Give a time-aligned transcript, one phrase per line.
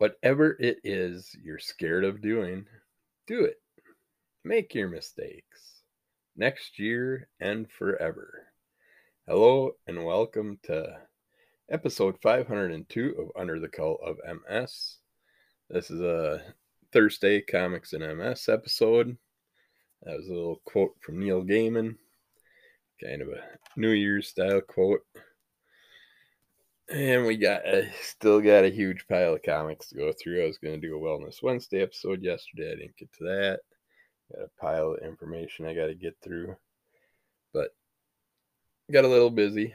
[0.00, 2.64] Whatever it is you're scared of doing,
[3.26, 3.60] do it.
[4.44, 5.82] Make your mistakes
[6.34, 8.46] next year and forever.
[9.28, 10.96] Hello and welcome to
[11.70, 14.96] episode 502 of Under the Cult of MS.
[15.68, 16.54] This is a
[16.94, 19.18] Thursday Comics and MS episode.
[20.04, 21.96] That was a little quote from Neil Gaiman,
[23.04, 23.42] kind of a
[23.76, 25.02] New Year's style quote.
[26.90, 30.42] And we got uh, still got a huge pile of comics to go through.
[30.42, 32.72] I was going to do a Wellness Wednesday episode yesterday.
[32.72, 33.60] I didn't get to that.
[34.32, 36.56] Got a pile of information I got to get through,
[37.54, 37.68] but
[38.90, 39.72] got a little busy.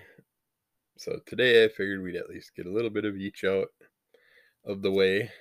[0.98, 3.70] So today I figured we'd at least get a little bit of each out
[4.66, 5.31] of the way.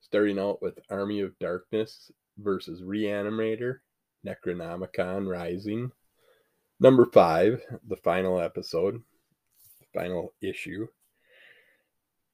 [0.00, 3.78] Starting out with Army of Darkness versus Reanimator,
[4.24, 5.90] Necronomicon Rising.
[6.78, 9.02] Number five, the final episode
[9.94, 10.86] final issue.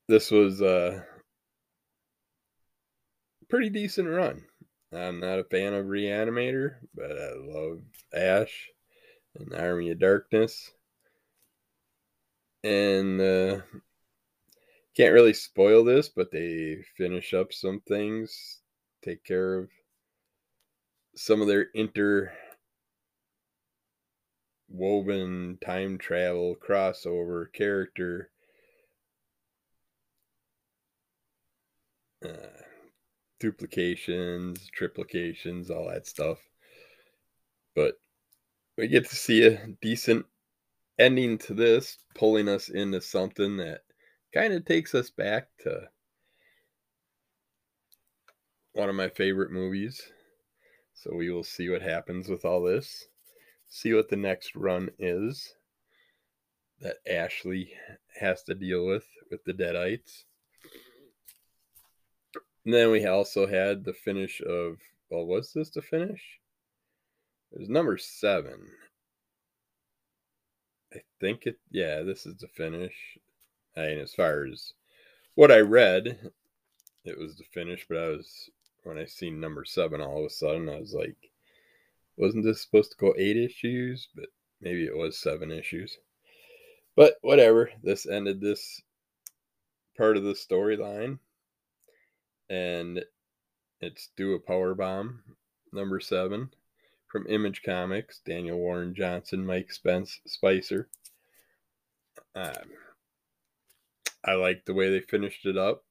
[0.08, 1.04] This was a
[3.48, 4.44] pretty decent run.
[4.92, 7.80] I'm not a fan of Reanimator, but I love
[8.14, 8.68] Ash
[9.34, 10.70] and Army of Darkness.
[12.62, 13.60] And uh,
[14.96, 18.60] can't really spoil this, but they finish up some things,
[19.02, 19.68] take care of
[21.16, 22.32] some of their inter
[24.68, 28.30] woven time travel crossover character
[32.24, 32.62] uh,
[33.38, 36.38] duplications, triplications, all that stuff.
[37.74, 37.94] But
[38.78, 40.24] we get to see a decent
[40.98, 43.82] ending to this, pulling us into something that
[44.32, 45.88] kind of takes us back to
[48.72, 50.00] one of my favorite movies.
[50.94, 53.06] So we will see what happens with all this
[53.74, 55.56] see what the next run is
[56.80, 57.72] that Ashley
[58.20, 60.22] has to deal with with the Deadites.
[62.64, 64.78] And then we also had the finish of
[65.10, 66.22] well, was this the finish?
[67.50, 68.60] It was number seven.
[70.94, 73.18] I think it yeah, this is the finish.
[73.76, 74.72] I mean as far as
[75.34, 76.30] what I read,
[77.04, 78.50] it was the finish, but I was
[78.84, 81.32] when I seen number seven all of a sudden I was like
[82.16, 84.08] wasn't this supposed to go eight issues?
[84.14, 84.26] But
[84.60, 85.98] maybe it was seven issues.
[86.96, 87.70] But whatever.
[87.82, 88.80] This ended this
[89.96, 91.18] part of the storyline.
[92.48, 93.04] And
[93.80, 95.22] it's Do a Power Bomb,
[95.72, 96.50] number seven,
[97.08, 100.88] from Image Comics, Daniel Warren Johnson, Mike Spence Spicer.
[102.34, 102.70] Um,
[104.24, 105.84] I like the way they finished it up.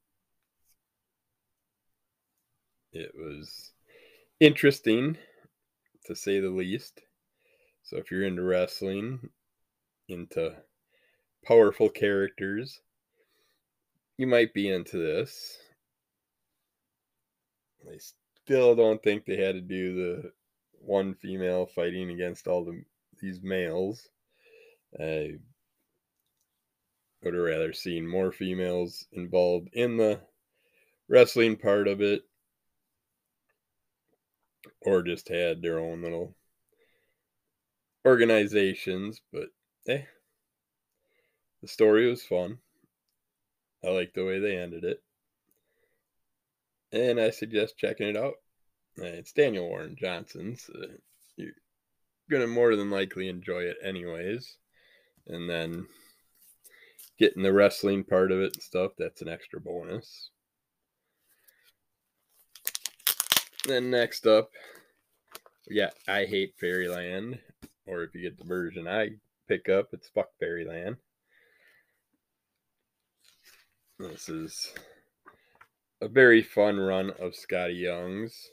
[2.91, 3.71] It was
[4.39, 5.17] interesting
[6.05, 7.01] to say the least.
[7.83, 9.29] So if you're into wrestling,
[10.07, 10.55] into
[11.45, 12.81] powerful characters,
[14.17, 15.57] you might be into this.
[17.85, 17.97] I
[18.43, 20.31] still don't think they had to do the
[20.79, 22.83] one female fighting against all the
[23.21, 24.09] these males.
[24.99, 25.35] I
[27.23, 30.19] would have rather seen more females involved in the
[31.07, 32.23] wrestling part of it
[34.81, 36.35] or just had their own little
[38.05, 39.21] organizations.
[39.31, 39.49] But
[39.87, 40.03] eh,
[41.61, 42.59] the story was fun.
[43.83, 45.03] I like the way they ended it.
[46.91, 48.35] And I suggest checking it out.
[48.97, 50.69] It's Daniel Warren Johnson's.
[50.69, 50.93] Uh,
[51.35, 51.53] you're
[52.29, 54.57] going to more than likely enjoy it, anyways.
[55.27, 55.87] And then
[57.17, 60.29] getting the wrestling part of it and stuff, that's an extra bonus.
[63.65, 64.51] Then next up,
[65.69, 67.39] yeah, I Hate Fairyland,
[67.85, 69.11] or if you get the version I
[69.47, 70.97] pick up, it's Fuck Fairyland.
[73.99, 74.73] This is
[76.01, 78.49] a very fun run of Skottie Young's,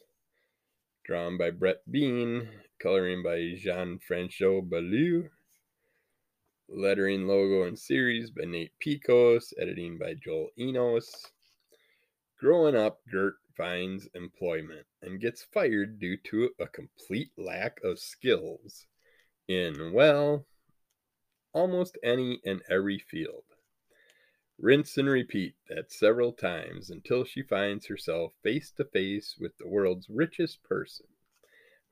[1.04, 2.48] drawn by Brett Bean,
[2.80, 5.28] coloring by Jean Francois Beaulieu,
[6.68, 11.26] lettering, logo, and series by Nate Piekos, editing by Joel Enos.
[12.38, 18.86] Growing up, Gert finds employment and gets fired due to a complete lack of skills
[19.48, 20.46] in, well,
[21.52, 23.44] almost any and every field.
[24.58, 29.68] Rinse and repeat that several times until she finds herself face to face with the
[29.68, 31.06] world's richest person,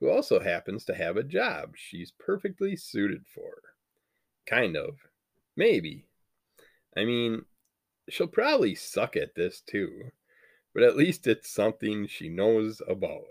[0.01, 3.61] who also happens to have a job she's perfectly suited for.
[4.47, 4.97] Kind of.
[5.55, 6.07] Maybe.
[6.97, 7.45] I mean,
[8.09, 10.13] she'll probably suck at this too
[10.75, 13.25] but at least it's something she knows about.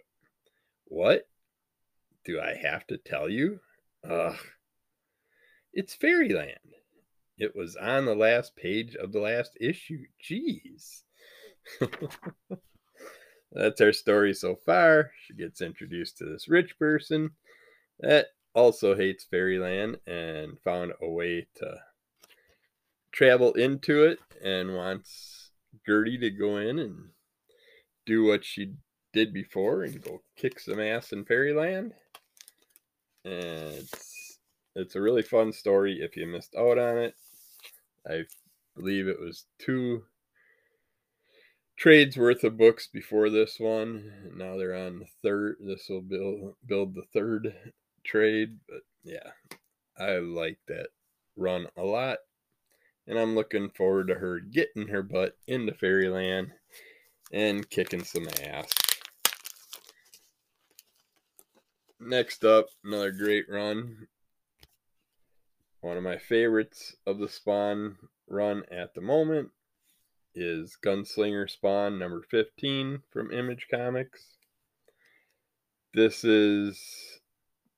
[0.86, 1.28] What?
[2.26, 3.60] Do I have to tell you?
[4.10, 4.38] Ugh.
[5.74, 6.58] It's Fairyland.
[7.38, 10.06] It was on the last page of the last issue.
[10.24, 11.04] Jeez.
[13.52, 15.12] That's our story so far.
[15.26, 17.32] She gets introduced to this rich person
[18.00, 21.76] that also hates fairyland and found a way to
[23.12, 25.52] travel into it and wants
[25.86, 27.10] Gertie to go in and
[28.08, 28.74] do what she
[29.14, 31.94] did before and go kick some ass in fairyland.
[33.26, 34.40] And it's
[34.76, 37.14] it's a really fun story if you missed out on it.
[38.10, 38.24] I
[38.76, 40.04] believe it was two
[41.76, 44.12] trades worth of books before this one.
[44.36, 45.58] Now they're on the third.
[45.60, 47.54] This will build build the third
[48.06, 49.32] trade, but yeah,
[50.00, 50.88] I like that
[51.36, 52.20] run a lot,
[53.08, 56.52] and I'm looking forward to her getting her butt into Fairyland
[57.32, 58.72] and kicking some ass.
[62.00, 64.08] Next up, another great run.
[65.82, 67.98] One of my favorites of the Spawn
[68.28, 69.50] run at the moment
[70.36, 74.38] is Gunslinger Spawn number 15 from Image Comics.
[75.94, 76.80] This is,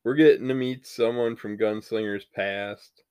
[0.03, 3.03] we're getting to meet someone from Gunslinger's past.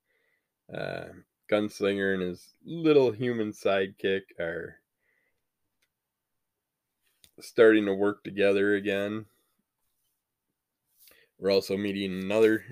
[0.72, 1.06] Uh,
[1.50, 4.80] Gunslinger and his little human sidekick are
[7.40, 9.26] starting to work together again.
[11.38, 12.64] We're also meeting another,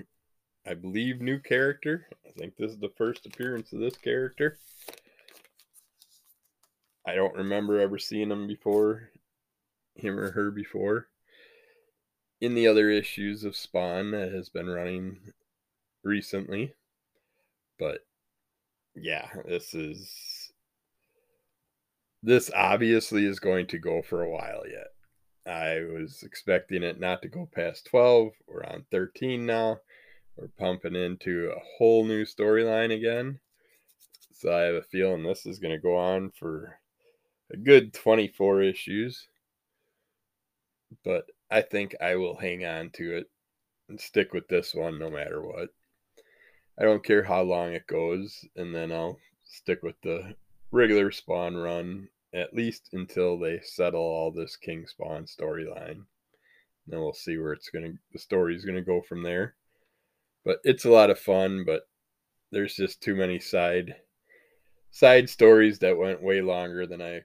[0.65, 2.07] I believe, new character.
[2.25, 4.57] I think this is the first appearance of this character.
[7.05, 9.11] I don't remember ever seeing him before,
[9.95, 11.07] him or her before.
[12.41, 15.17] In the other issues of Spawn that has been running
[16.03, 16.73] recently.
[17.79, 18.05] But
[18.95, 20.11] yeah, this is
[22.23, 24.87] this obviously is going to go for a while yet.
[25.45, 28.31] I was expecting it not to go past 12.
[28.47, 29.79] We're on 13 now.
[30.35, 33.39] We're pumping into a whole new storyline again.
[34.33, 36.79] So I have a feeling this is going to go on for
[37.51, 39.27] a good 24 issues.
[41.03, 43.29] But I think I will hang on to it
[43.89, 45.69] and stick with this one no matter what.
[46.79, 50.35] I don't care how long it goes, and then I'll stick with the
[50.77, 56.05] regular spawn run at least until they settle all this King Spawn storyline.
[56.85, 59.55] Then we'll see where it's gonna the story's gonna go from there.
[60.45, 61.89] But it's a lot of fun, but
[62.51, 63.95] there's just too many side
[64.91, 67.21] side stories that went way longer than I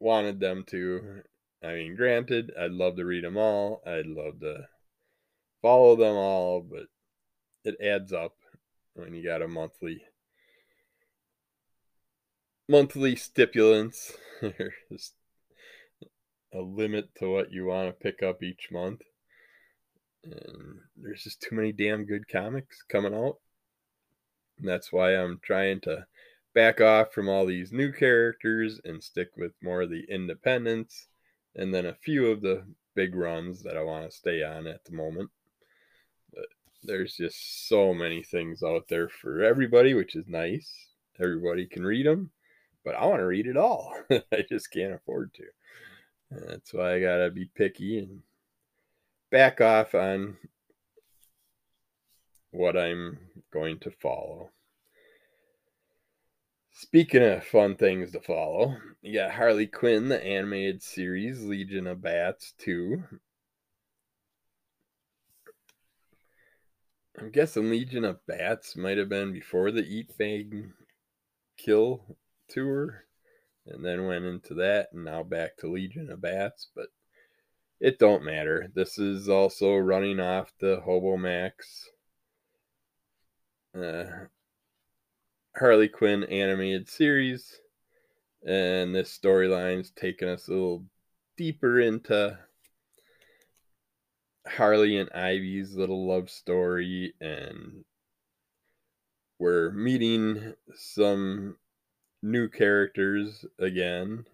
[0.00, 1.22] wanted them to.
[1.62, 3.82] I mean, granted, I'd love to read them all.
[3.86, 4.68] I'd love to
[5.60, 6.86] follow them all, but
[7.64, 8.36] it adds up
[8.94, 10.02] when you got a monthly
[12.68, 14.12] monthly stipulants.
[14.40, 15.12] There's
[16.52, 19.02] a limit to what you want to pick up each month.
[20.24, 23.36] And there's just too many damn good comics coming out.
[24.58, 26.06] And that's why I'm trying to
[26.54, 31.06] back off from all these new characters and stick with more of the independents
[31.54, 34.84] and then a few of the big runs that I want to stay on at
[34.84, 35.30] the moment.
[36.34, 36.46] But
[36.82, 40.88] there's just so many things out there for everybody, which is nice.
[41.20, 42.32] Everybody can read them
[42.88, 43.94] but I want to read it all.
[44.10, 45.44] I just can't afford to.
[46.30, 48.22] That's why I got to be picky and
[49.30, 50.38] back off on
[52.50, 53.18] what I'm
[53.52, 54.52] going to follow.
[56.72, 62.00] Speaking of fun things to follow, you got Harley Quinn, the animated series, Legion of
[62.00, 63.04] Bats 2.
[67.18, 70.72] I'm guessing Legion of Bats might have been before the Eat Bang
[71.58, 72.16] Kill
[72.48, 73.04] tour
[73.66, 76.86] and then went into that and now back to Legion of Bats, but
[77.80, 78.70] it don't matter.
[78.74, 81.88] This is also running off the Hobo Max
[83.76, 84.04] uh,
[85.56, 87.60] Harley Quinn animated series,
[88.46, 90.84] and this storyline's taking us a little
[91.36, 92.38] deeper into
[94.46, 97.84] Harley and Ivy's little love story, and
[99.38, 101.56] we're meeting some
[102.22, 104.24] new characters again,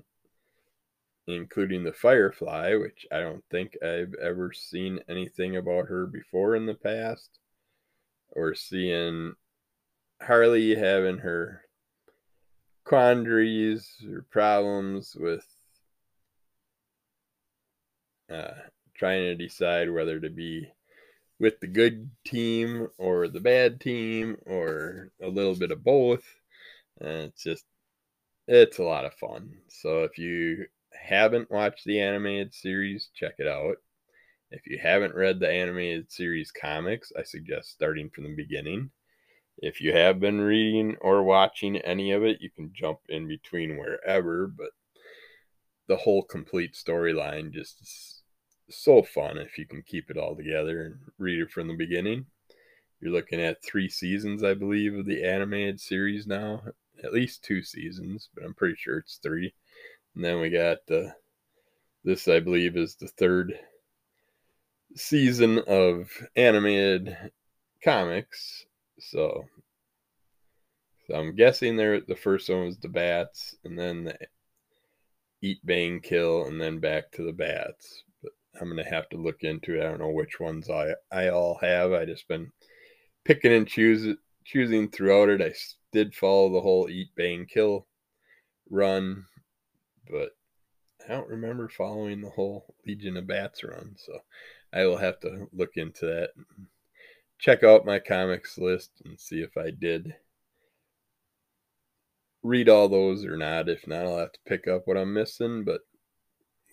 [1.26, 6.66] including the Firefly, which I don't think I've ever seen anything about her before in
[6.66, 7.38] the past,
[8.30, 9.34] or seeing
[10.20, 11.62] Harley having her
[12.84, 15.46] quandaries or problems with
[18.30, 18.52] uh,
[18.94, 20.68] trying to decide whether to be
[21.38, 26.24] with the good team or the bad team or a little bit of both.
[27.00, 27.64] It's just
[28.46, 29.54] it's a lot of fun.
[29.68, 33.76] So if you haven't watched the animated series, check it out.
[34.50, 38.90] If you haven't read the animated series comics, I suggest starting from the beginning.
[39.58, 43.78] If you have been reading or watching any of it, you can jump in between
[43.78, 44.70] wherever, but
[45.86, 48.22] the whole complete storyline just is
[48.70, 52.26] so fun if you can keep it all together and read it from the beginning.
[53.00, 56.62] You're looking at three seasons, I believe, of the animated series now.
[57.02, 59.52] At least two seasons, but I'm pretty sure it's three.
[60.14, 61.10] And then we got uh,
[62.04, 63.58] this, I believe, is the third
[64.94, 67.16] season of animated
[67.82, 68.64] comics.
[69.00, 69.44] So,
[71.06, 74.18] so I'm guessing there the first one was the bats, and then the
[75.42, 78.04] eat, bang, kill, and then back to the bats.
[78.22, 79.84] But I'm gonna have to look into it.
[79.84, 81.92] I don't know which ones I I all have.
[81.92, 82.52] I just been
[83.24, 85.42] picking and choosing choosing throughout it.
[85.42, 85.54] I
[85.92, 87.86] did follow the whole eat, bang, kill
[88.70, 89.26] run,
[90.10, 90.30] but
[91.04, 93.94] I don't remember following the whole Legion of Bats run.
[93.96, 94.18] So
[94.72, 96.30] I will have to look into that.
[97.38, 100.14] check out my comics list and see if I did
[102.42, 103.68] read all those or not.
[103.68, 105.64] If not, I'll have to pick up what I'm missing.
[105.64, 105.80] But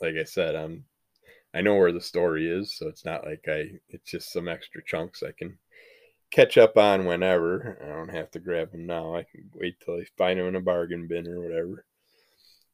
[0.01, 0.85] like I said, I'm
[1.53, 4.81] I know where the story is, so it's not like I it's just some extra
[4.85, 5.57] chunks I can
[6.31, 7.77] catch up on whenever.
[7.83, 9.15] I don't have to grab them now.
[9.15, 11.85] I can wait till I find them in a bargain bin or whatever.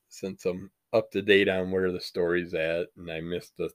[0.09, 3.69] Since I'm up to date on where the story's at, and I missed the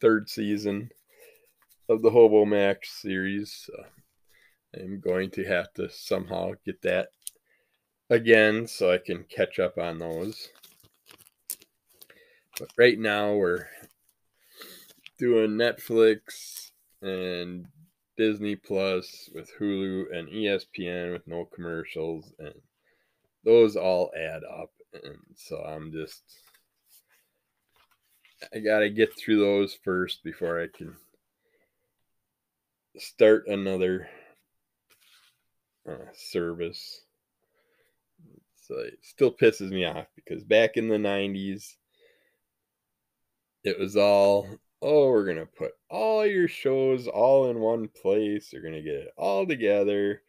[0.00, 0.90] third season
[1.88, 3.72] of the Hobo Max series, so
[4.74, 7.08] I'm going to have to somehow get that
[8.10, 10.48] again so I can catch up on those.
[12.58, 13.66] But right now we're
[15.18, 16.70] doing Netflix
[17.02, 17.66] and
[18.18, 22.52] Disney Plus with Hulu and ESPN with no commercials and
[23.44, 26.22] those all add up and so I'm just
[28.54, 30.94] I got to get through those first before I can
[32.96, 34.08] start another
[35.88, 37.02] uh, service.
[38.62, 41.74] So it still pisses me off because back in the 90s,
[43.64, 44.46] it was all,
[44.82, 48.52] oh, we're going to put all your shows all in one place.
[48.52, 50.22] You're going to get it all together.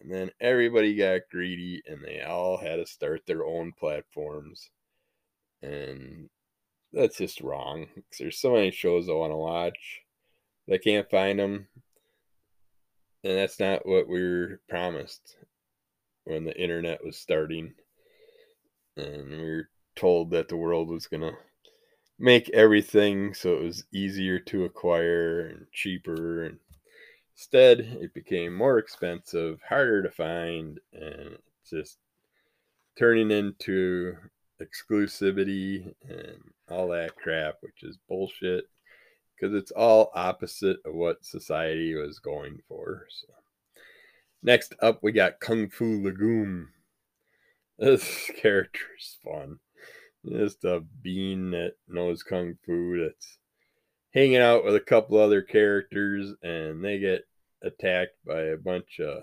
[0.00, 4.70] And then everybody got greedy and they all had to start their own platforms.
[5.62, 6.28] And
[6.92, 7.86] that's just wrong
[8.18, 10.00] there's so many shows I want to watch.
[10.72, 11.66] I can't find them.
[13.24, 15.36] And that's not what we were promised
[16.24, 17.74] when the internet was starting.
[18.96, 21.32] And we were told that the world was going to
[22.18, 26.44] make everything so it was easier to acquire and cheaper.
[26.44, 26.58] And
[27.34, 31.98] instead, it became more expensive, harder to find, and just
[32.96, 34.16] turning into
[34.62, 36.38] exclusivity and
[36.70, 38.68] all that crap, which is bullshit
[39.34, 43.06] because it's all opposite of what society was going for.
[43.10, 43.26] So.
[44.42, 46.68] Next up, we got Kung Fu Legume.
[47.76, 49.58] This character is fun.
[50.28, 53.38] Just a bean that knows Kung Fu that's
[54.12, 57.26] hanging out with a couple other characters, and they get
[57.62, 59.22] attacked by a bunch of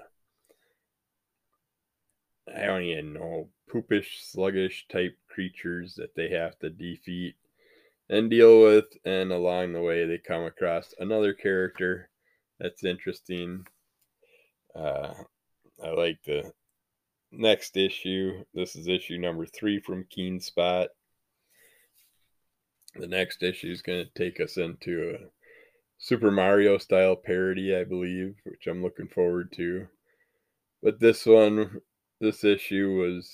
[2.54, 7.36] I don't even know poopish, sluggish type creatures that they have to defeat
[8.10, 8.86] and deal with.
[9.06, 12.10] And along the way, they come across another character
[12.60, 13.66] that's interesting
[14.76, 15.14] uh,
[15.84, 16.52] I like the
[17.32, 18.44] next issue.
[18.54, 20.88] This is issue number three from Keenspot.
[22.96, 25.28] The next issue is going to take us into a
[25.98, 29.88] Super Mario style parody, I believe, which I'm looking forward to.
[30.84, 31.82] But this one,
[32.20, 33.32] this issue was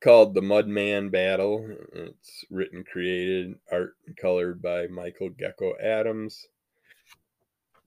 [0.00, 1.68] called The Mudman Battle.
[1.92, 6.46] It's written, created, art, and colored by Michael Gecko Adams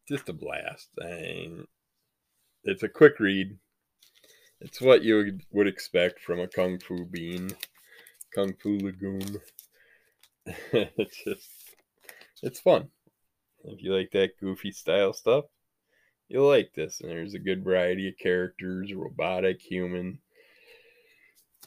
[0.09, 0.89] just a blast.
[1.01, 1.49] I
[2.63, 3.57] it's a quick read.
[4.61, 7.51] It's what you would expect from a Kung Fu bean,
[8.35, 9.39] Kung Fu legume.
[10.45, 11.49] it's just,
[12.43, 12.89] it's fun.
[13.63, 15.45] If you like that goofy style stuff,
[16.27, 16.99] you'll like this.
[16.99, 20.19] And there's a good variety of characters robotic, human,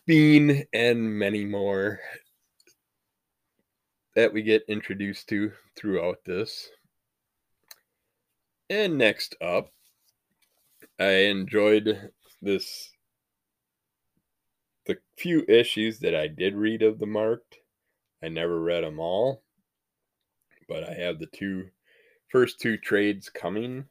[0.06, 2.00] bean, and many more
[4.14, 6.68] that we get introduced to throughout this.
[8.68, 9.70] And next up,
[10.98, 12.10] I enjoyed
[12.42, 12.90] this
[14.84, 17.58] the few issues that I did read of the marked.
[18.22, 19.42] I never read them all,
[20.68, 21.70] but I have the two
[22.28, 23.84] first two trades coming.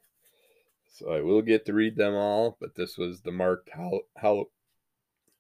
[0.90, 4.48] So I will get to read them all, but this was the marked how how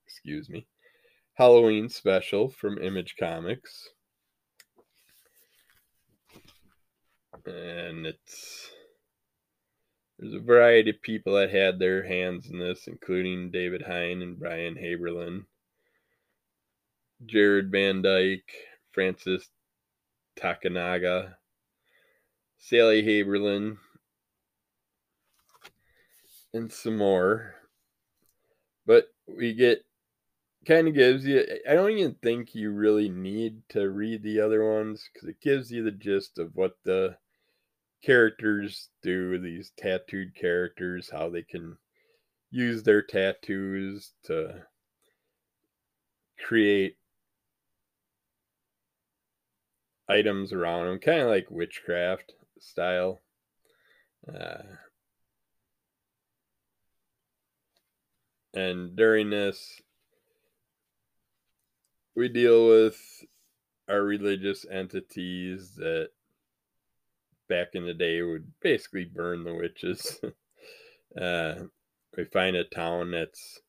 [0.06, 0.68] excuse me.
[1.34, 3.90] Halloween special from Image Comics.
[7.46, 8.61] And it's
[10.22, 14.38] there's a variety of people that had their hands in this, including David Hine and
[14.38, 15.46] Brian Haberlin.
[17.26, 18.52] Jared Van Dyke,
[18.92, 19.50] Francis
[20.40, 21.36] Takenaga,
[22.58, 23.78] Sally Haberlin,
[26.54, 27.56] and some more.
[28.86, 29.84] But we get
[30.68, 34.72] kind of gives you I don't even think you really need to read the other
[34.72, 37.18] ones because it gives you the gist of what the
[38.04, 41.78] characters do, these tattooed characters, how they can
[42.50, 44.64] use their tattoos to
[46.46, 46.98] create
[50.10, 53.22] items around them, kind of like witchcraft style.
[54.28, 54.64] Uh,
[58.54, 59.82] and during this,
[62.16, 63.00] we deal with
[63.90, 66.10] our religious entities that
[67.52, 70.22] back in the day would basically burn the witches.
[71.22, 71.56] uh,
[72.16, 73.60] we find a town that's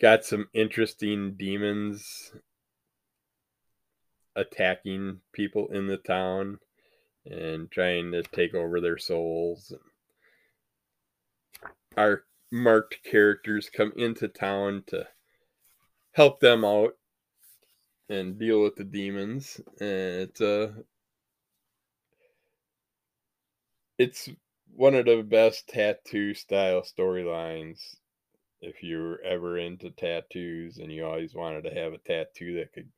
[0.00, 2.32] got some interesting demons
[4.36, 6.60] attacking people in the town
[7.26, 9.74] and trying to take over their souls.
[11.96, 15.08] Our marked characters come into town to
[16.12, 16.92] help them out
[18.08, 19.60] and deal with the demons.
[19.80, 20.72] And it's a uh,
[24.02, 24.28] it's
[24.74, 27.78] one of the best tattoo style storylines.
[28.60, 32.88] If you're ever into tattoos and you always wanted to have a tattoo that could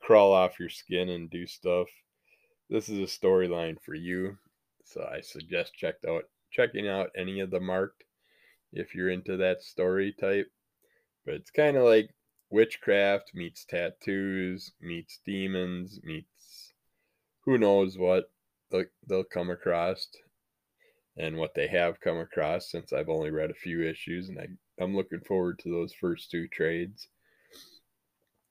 [0.00, 1.88] crawl off your skin and do stuff,
[2.70, 4.38] this is a storyline for you.
[4.84, 8.04] So I suggest checked out checking out any of the marked
[8.72, 10.52] if you're into that story type.
[11.24, 12.10] But it's kind of like
[12.50, 16.72] witchcraft meets tattoos meets demons meets
[17.44, 18.30] who knows what
[18.70, 20.06] they'll, they'll come across
[21.16, 24.48] and what they have come across since I've only read a few issues and I,
[24.82, 27.08] I'm looking forward to those first two trades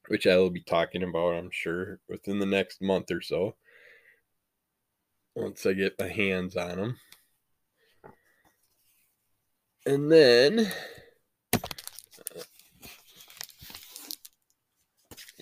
[0.07, 3.55] which I will be talking about I'm sure within the next month or so
[5.35, 6.99] once I get my hands on them
[9.85, 10.71] and then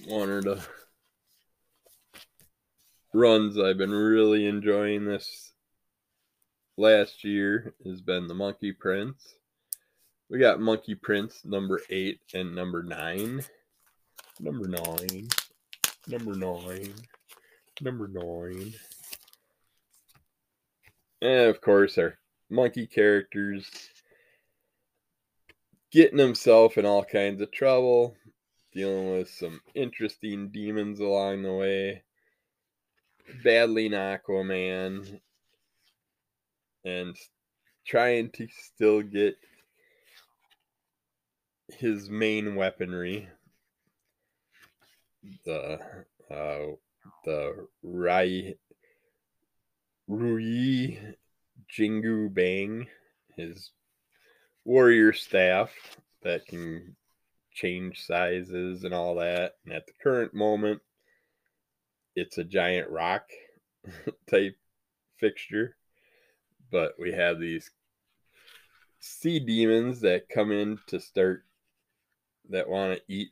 [0.08, 0.64] one of the
[3.14, 5.51] runs I've been really enjoying this
[6.82, 9.36] last year has been the Monkey Prince.
[10.30, 13.44] We got Monkey Prince number eight and number nine.
[14.40, 15.28] Number nine.
[16.08, 16.94] Number nine.
[17.82, 18.74] Number nine.
[21.22, 22.18] And of course, our
[22.50, 23.70] monkey characters
[25.92, 28.16] getting himself in all kinds of trouble
[28.74, 32.02] dealing with some interesting demons along the way,
[33.44, 35.20] battling Aquaman,
[36.86, 37.16] and
[37.86, 39.36] trying to still get
[41.78, 43.28] his main weaponry,
[45.46, 45.80] the
[46.30, 46.76] uh,
[47.26, 48.56] the Rai
[50.08, 50.98] Rui
[51.78, 52.88] Jingu Bang,
[53.36, 53.72] his
[54.66, 55.72] warrior staff
[56.24, 56.96] that can
[57.52, 59.56] change sizes and all that.
[59.66, 60.82] And at the current moment,
[62.16, 63.24] it's a giant rock
[64.30, 64.56] type
[65.18, 65.76] fixture.
[66.72, 67.70] But we have these
[69.00, 71.44] sea demons that come in to start
[72.50, 73.30] that want to eat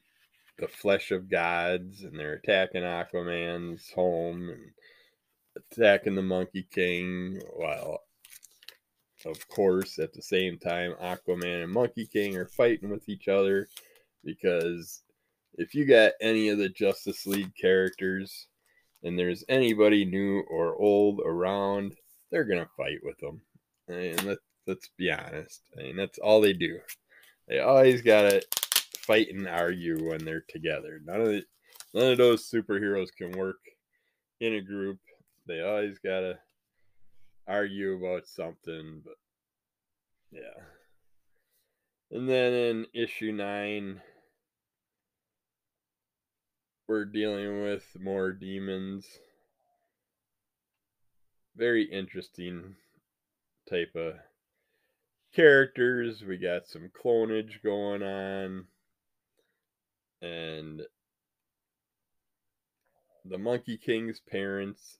[0.57, 4.71] the flesh of gods and they're attacking Aquaman's home and
[5.55, 8.01] attacking the Monkey King while
[9.25, 13.67] of course at the same time Aquaman and Monkey King are fighting with each other
[14.23, 15.01] because
[15.53, 18.47] if you got any of the Justice League characters
[19.03, 21.95] and there's anybody new or old around,
[22.31, 23.41] they're gonna fight with them.
[23.87, 24.37] And let,
[24.67, 25.61] let's be honest.
[25.77, 26.79] I mean, that's all they do.
[27.47, 28.41] They always gotta
[28.97, 31.01] fight and argue when they're together.
[31.03, 31.43] None of the,
[31.93, 33.59] none of those superheroes can work
[34.39, 34.99] in a group.
[35.47, 36.39] They always gotta
[37.47, 39.01] argue about something.
[39.03, 39.15] But
[40.31, 40.63] yeah.
[42.11, 44.01] And then in issue nine,
[46.87, 49.05] we're dealing with more demons.
[51.59, 52.77] Very interesting
[53.69, 54.13] type of
[55.35, 56.23] characters.
[56.23, 58.67] We got some clonage going on.
[60.21, 60.83] And
[63.25, 64.99] the Monkey King's parents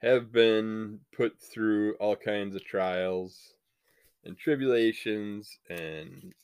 [0.00, 3.54] have been put through all kinds of trials
[4.24, 6.34] and tribulations, and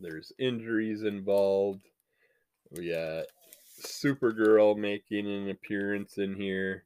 [0.00, 1.82] there's injuries involved
[2.70, 3.26] we got
[3.80, 6.84] Supergirl making an appearance in here,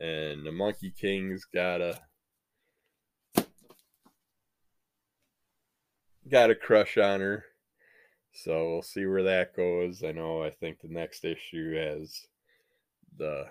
[0.00, 1.98] and the Monkey King's got a
[6.30, 7.44] got a crush on her.
[8.32, 10.02] So we'll see where that goes.
[10.04, 12.26] I know I think the next issue has
[13.16, 13.46] the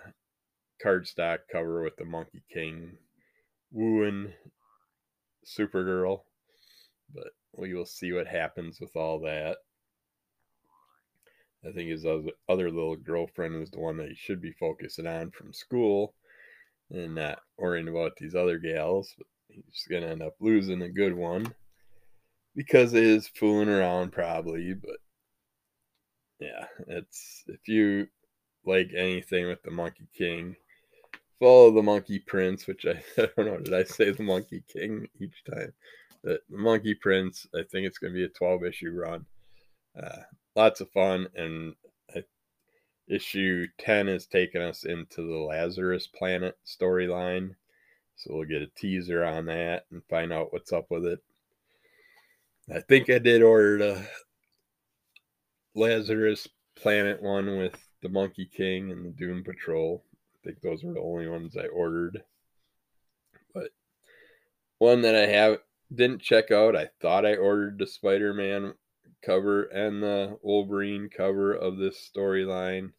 [0.83, 2.97] cardstock cover with the Monkey King
[3.71, 4.33] wooing
[5.45, 6.21] Supergirl.
[7.13, 9.57] But we will see what happens with all that.
[11.67, 15.31] I think his other little girlfriend is the one that he should be focusing on
[15.31, 16.13] from school
[16.91, 19.13] and not worrying about these other gals.
[19.47, 21.53] He's to end up losing a good one
[22.55, 24.73] because it is fooling around, probably.
[24.73, 24.97] But
[26.39, 28.07] yeah, it's if you
[28.65, 30.55] like anything with the Monkey King,
[31.39, 35.07] follow the Monkey Prince, which I, I don't know, did I say the Monkey King
[35.19, 35.73] each time?
[36.23, 39.25] The, the Monkey Prince, I think it's to be a 12 issue run.
[40.01, 40.23] Uh,
[40.55, 41.27] lots of fun.
[41.35, 41.75] And
[43.07, 47.55] issue 10 is taking us into the Lazarus Planet storyline.
[48.15, 51.23] So we'll get a teaser on that and find out what's up with it.
[52.73, 54.07] I think I did order the
[55.75, 60.03] Lazarus Planet one with the Monkey King and the Doom Patrol.
[60.35, 62.23] I think those were the only ones I ordered.
[63.53, 63.69] But
[64.79, 65.59] one that I have
[65.93, 68.73] didn't check out, I thought I ordered the Spider Man
[69.21, 72.91] cover and the Wolverine cover of this storyline,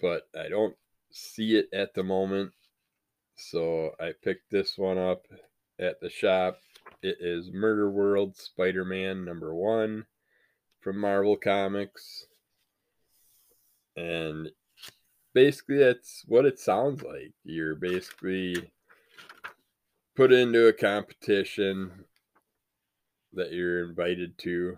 [0.00, 0.76] but I don't
[1.10, 2.52] see it at the moment.
[3.36, 5.26] So I picked this one up
[5.78, 6.58] at the shop.
[7.02, 10.04] It is Murder World Spider Man number one
[10.80, 12.26] from Marvel Comics.
[13.96, 14.50] And
[15.34, 17.32] basically, that's what it sounds like.
[17.44, 18.70] You're basically
[20.16, 22.04] put into a competition
[23.32, 24.76] that you're invited to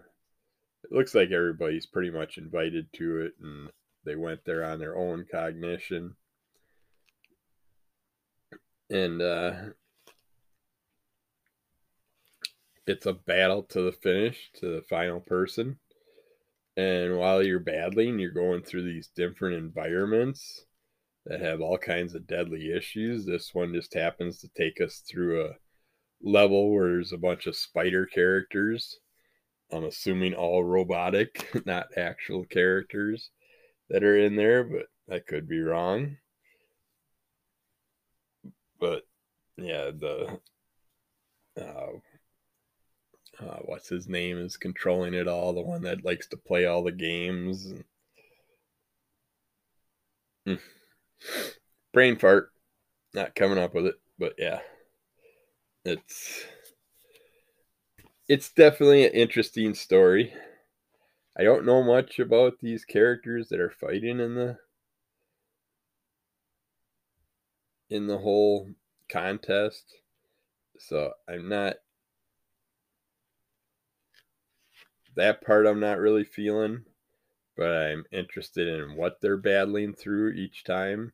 [0.93, 3.71] looks like everybody's pretty much invited to it and
[4.05, 6.17] they went there on their own cognition.
[8.91, 9.53] And uh,
[12.87, 15.79] it's a battle to the finish, to the final person.
[16.77, 20.65] And while you're battling, you're going through these different environments
[21.27, 23.25] that have all kinds of deadly issues.
[23.25, 25.55] This one just happens to take us through a
[26.23, 28.99] level where there's a bunch of spider characters
[29.73, 33.31] I'm assuming all robotic, not actual characters
[33.89, 36.17] that are in there, but I could be wrong.
[38.79, 39.03] But
[39.57, 40.41] yeah, the
[41.61, 41.93] uh,
[43.41, 46.83] uh, what's his name is controlling it all, the one that likes to play all
[46.83, 47.73] the games.
[50.47, 50.59] Mm.
[51.93, 52.51] Brain fart,
[53.15, 54.61] not coming up with it, but yeah,
[55.85, 56.45] it's
[58.29, 60.33] it's definitely an interesting story.
[61.37, 64.59] I don't know much about these characters that are fighting in the
[67.89, 68.71] in the whole
[69.11, 69.95] contest.
[70.79, 71.77] So I'm not
[75.17, 76.85] that part I'm not really feeling,
[77.57, 81.13] but I'm interested in what they're battling through each time.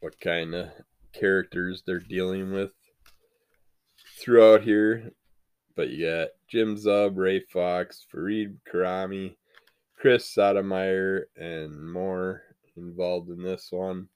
[0.00, 0.68] What kind of
[1.12, 2.72] characters they're dealing with
[4.18, 5.12] throughout here.
[5.76, 9.34] But you got Jim Zub, Ray Fox, Farid Karami,
[9.96, 12.42] Chris Sotomayor, and more
[12.76, 14.08] involved in this one.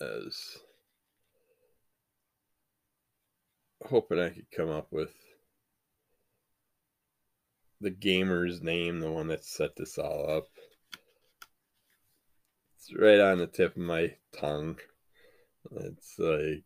[0.00, 0.58] As
[3.84, 5.12] hoping I could come up with
[7.80, 10.46] the gamer's name, the one that set this all up.
[12.76, 14.78] It's right on the tip of my tongue.
[15.72, 16.64] It's like,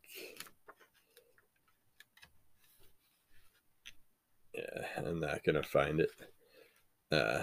[4.54, 6.10] yeah, I'm not gonna find it.
[7.10, 7.40] Uh,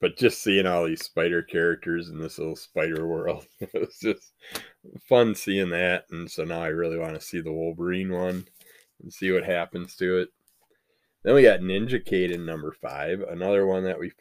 [0.00, 4.32] but just seeing all these spider characters in this little spider world, it was just
[5.08, 6.04] fun seeing that.
[6.10, 8.46] And so now I really want to see the Wolverine one
[9.02, 10.28] and see what happens to it.
[11.22, 14.12] Then we got Ninja Gaiden number five, another one that we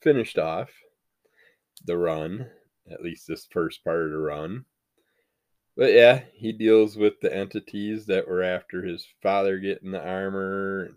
[0.00, 0.70] finished off
[1.84, 2.48] the run,
[2.88, 4.64] at least this first part of the run.
[5.76, 10.84] But yeah, he deals with the entities that were after his father getting the armor
[10.84, 10.94] and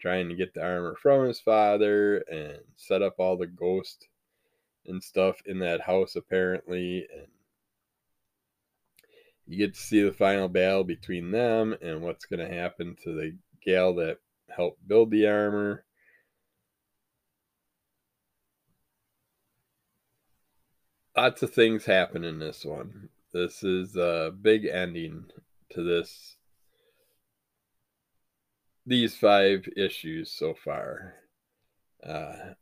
[0.00, 4.08] trying to get the armor from his father and set up all the ghost
[4.86, 7.28] and stuff in that house apparently and
[9.46, 13.12] you get to see the final battle between them and what's going to happen to
[13.14, 15.84] the gal that helped build the armor.
[21.16, 25.24] Lots of things happen in this one this is a big ending
[25.70, 26.36] to this
[28.86, 31.14] these five issues so far.
[32.06, 32.52] Uh,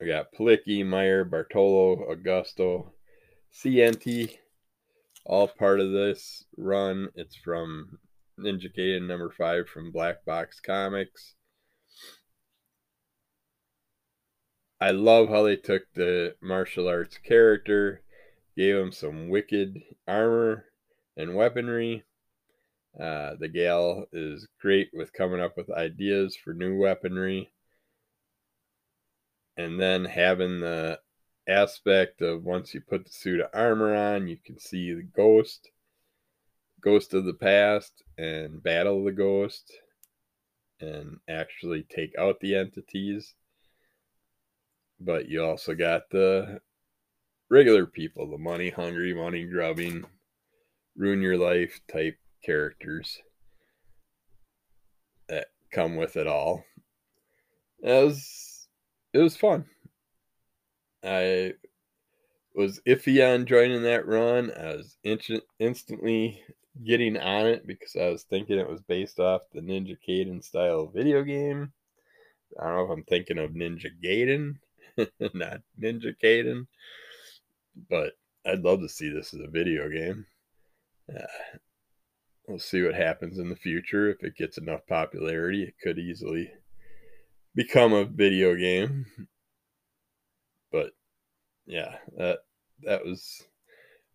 [0.00, 2.92] we got Palicki, Meyer, Bartolo, Augusto,
[3.52, 4.36] Cienti,
[5.26, 7.08] all part of this run.
[7.16, 7.98] It's from
[8.38, 11.34] Ninja Gaiden number five from Black Box Comics.
[14.80, 18.02] I love how they took the martial arts character,
[18.56, 20.66] gave him some wicked armor
[21.16, 22.04] and weaponry.
[22.98, 27.50] Uh, the gal is great with coming up with ideas for new weaponry.
[29.56, 31.00] And then having the
[31.48, 35.70] aspect of once you put the suit of armor on, you can see the ghost,
[36.80, 39.72] ghost of the past, and battle the ghost
[40.80, 43.34] and actually take out the entities.
[45.00, 46.60] But you also got the
[47.50, 50.04] regular people, the money hungry, money grubbing,
[50.96, 53.18] ruin your life type characters
[55.28, 56.64] that come with it all.
[57.82, 58.68] It was
[59.12, 59.66] it was fun.
[61.04, 61.54] I
[62.54, 64.50] was iffy on joining that run.
[64.50, 66.42] I was in- instantly
[66.84, 70.86] getting on it because I was thinking it was based off the Ninja Gaiden style
[70.86, 71.72] video game.
[72.58, 74.56] I don't know if I'm thinking of Ninja Gaiden,
[75.34, 76.66] not Ninja Gaiden,
[77.88, 78.12] but
[78.46, 80.26] I'd love to see this as a video game.
[81.08, 81.48] Uh,
[82.46, 84.10] we'll see what happens in the future.
[84.10, 86.50] If it gets enough popularity, it could easily
[87.54, 89.06] become a video game.
[90.70, 90.92] But
[91.66, 92.38] yeah, that
[92.82, 93.42] that was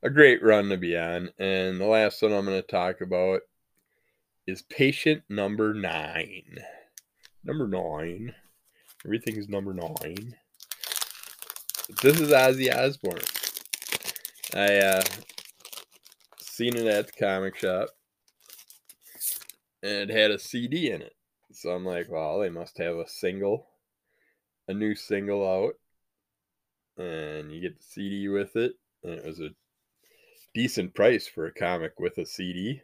[0.04, 1.30] a great run to be on.
[1.40, 3.42] And the last one I'm going to talk about
[4.46, 6.58] is patient number nine.
[7.44, 8.36] Number nine.
[9.06, 10.36] Everything's number nine.
[12.04, 13.39] This is Ozzy Osbourne.
[14.56, 15.04] I uh
[16.40, 17.90] seen it at the comic shop
[19.84, 21.16] and it had a CD in it.
[21.52, 23.68] So I'm like, well, they must have a single,
[24.68, 25.74] a new single out,
[26.98, 28.74] and you get the CD with it.
[29.04, 29.50] And it was a
[30.54, 32.82] decent price for a comic with a CD.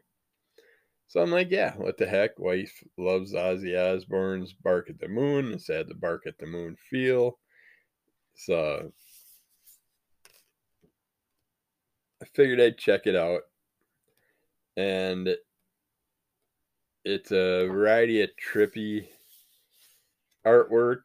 [1.08, 2.40] So I'm like, yeah, what the heck?
[2.40, 5.54] Wife loves Ozzy Osbourne's Bark at the Moon.
[5.54, 7.38] It's had the Bark at the Moon feel.
[8.36, 8.92] So
[12.34, 13.42] Figured I'd check it out.
[14.78, 15.36] And
[17.04, 19.08] it's a variety of trippy
[20.46, 21.02] artwork.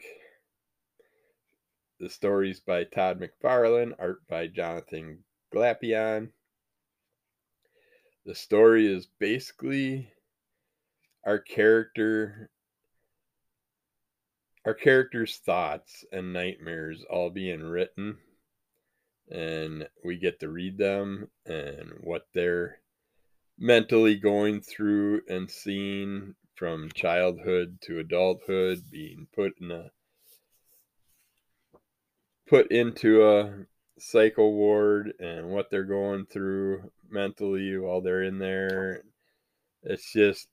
[1.99, 5.19] The stories by Todd McFarlane, art by Jonathan
[5.55, 6.31] Glapion.
[8.25, 10.11] The story is basically
[11.25, 12.51] our character
[14.67, 18.19] our character's thoughts and nightmares all being written
[19.31, 22.81] and we get to read them and what they're
[23.59, 29.91] mentally going through and seeing from childhood to adulthood, being put in a
[32.47, 33.67] put into a
[33.99, 39.03] psycho ward and what they're going through mentally while they're in there.
[39.83, 40.49] It's just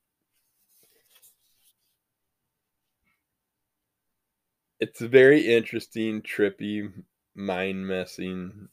[4.80, 6.92] it's a very interesting, trippy,
[7.38, 8.68] mind messing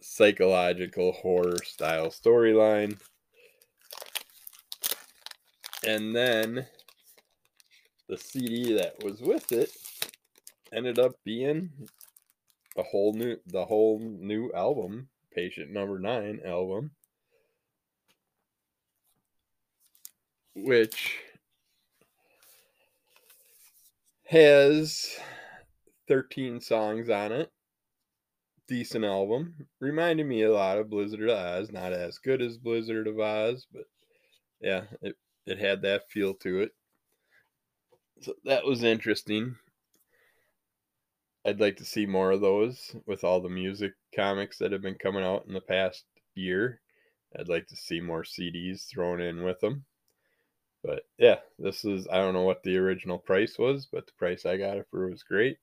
[0.00, 2.98] psychological horror style storyline.
[5.84, 6.66] And then
[8.08, 9.70] the CD that was with it
[10.72, 11.70] ended up being
[12.76, 16.92] a whole new the whole new album, Patient Number 9 album,
[20.54, 21.18] which
[24.26, 25.18] has
[26.08, 27.52] 13 songs on it
[28.68, 29.66] decent album.
[29.80, 31.72] Reminded me a lot of Blizzard of Ozz.
[31.72, 33.84] Not as good as Blizzard of Ozz, but
[34.60, 35.16] yeah, it,
[35.46, 36.72] it had that feel to it.
[38.20, 39.56] So that was interesting.
[41.44, 44.96] I'd like to see more of those with all the music comics that have been
[44.96, 46.80] coming out in the past year.
[47.38, 49.84] I'd like to see more CDs thrown in with them.
[50.84, 54.44] But yeah, this is I don't know what the original price was, but the price
[54.44, 55.58] I got it for was great.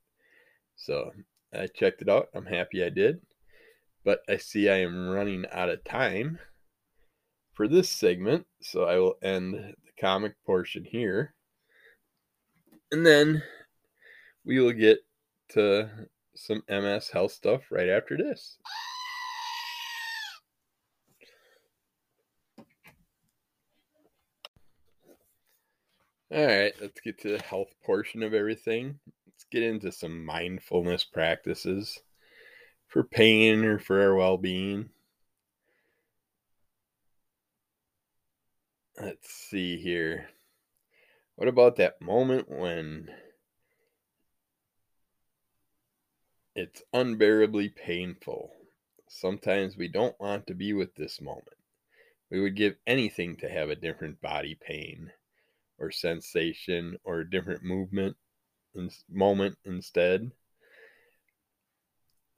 [0.75, 1.11] So
[1.53, 2.29] I checked it out.
[2.33, 3.21] I'm happy I did.
[4.03, 6.39] But I see I am running out of time
[7.53, 8.45] for this segment.
[8.61, 11.33] So I will end the comic portion here.
[12.91, 13.41] And then
[14.45, 14.99] we will get
[15.49, 15.89] to
[16.35, 18.57] some MS health stuff right after this.
[26.31, 28.99] All right, let's get to the health portion of everything
[29.35, 31.99] let's get into some mindfulness practices
[32.87, 34.89] for pain or for our well being.
[38.97, 40.29] Let's see here.
[41.35, 43.09] What about that moment when
[46.55, 48.53] it's unbearably painful?
[49.09, 51.57] Sometimes we don't want to be with this moment.
[52.31, 55.11] We would give anything to have a different body pain
[55.77, 58.15] or sensation or a different movement
[58.75, 60.31] and moment instead.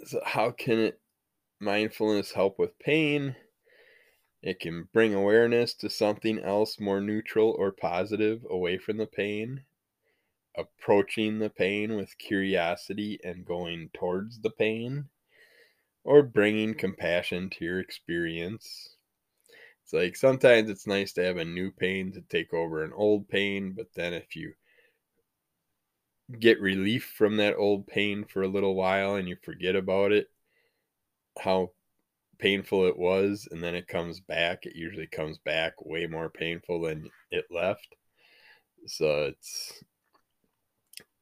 [0.06, 1.00] So how can it
[1.60, 3.36] mindfulness help with pain?
[4.44, 9.64] It can bring awareness to something else more neutral or positive away from the pain,
[10.56, 15.10] approaching the pain with curiosity and going towards the pain,
[16.04, 18.96] or bringing compassion to your experience.
[19.84, 23.28] It's like sometimes it's nice to have a new pain to take over an old
[23.28, 24.54] pain, but then if you
[26.40, 30.30] get relief from that old pain for a little while and you forget about it,
[31.40, 31.72] how
[32.38, 36.82] painful it was, and then it comes back, it usually comes back way more painful
[36.82, 37.96] than it left.
[38.86, 39.84] So it's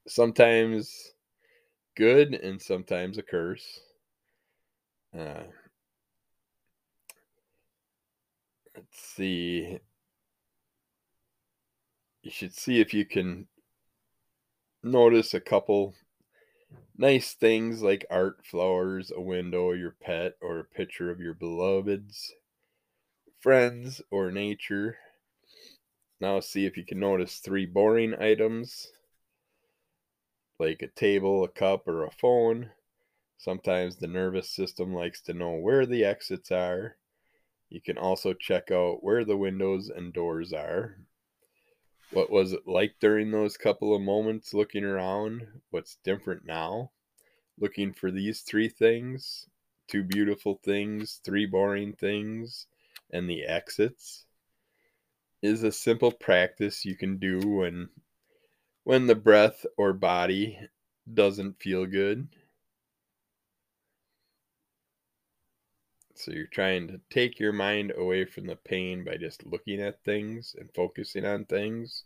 [0.07, 1.13] sometimes
[1.95, 3.79] good and sometimes a curse.
[5.17, 5.43] Uh,
[8.75, 9.79] let's see.
[12.23, 13.47] You should see if you can
[14.85, 15.95] notice a couple
[16.95, 22.33] nice things like art, flowers, a window, your pet, or a picture of your beloveds,
[23.39, 24.97] friends, or nature.
[26.21, 28.87] Now, see if you can notice three boring items
[30.59, 32.69] like a table, a cup, or a phone.
[33.37, 36.95] Sometimes the nervous system likes to know where the exits are.
[37.69, 40.97] You can also check out where the windows and doors are.
[42.11, 45.61] What was it like during those couple of moments looking around?
[45.69, 46.91] What's different now?
[47.59, 49.47] Looking for these three things
[49.87, 52.67] two beautiful things, three boring things,
[53.11, 54.25] and the exits
[55.41, 57.89] is a simple practice you can do when
[58.83, 60.59] when the breath or body
[61.11, 62.27] doesn't feel good.
[66.17, 70.01] So you're trying to take your mind away from the pain by just looking at
[70.05, 72.05] things and focusing on things.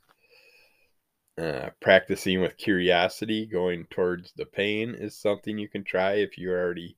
[1.37, 6.49] Uh, practicing with curiosity, going towards the pain, is something you can try if you
[6.49, 6.97] already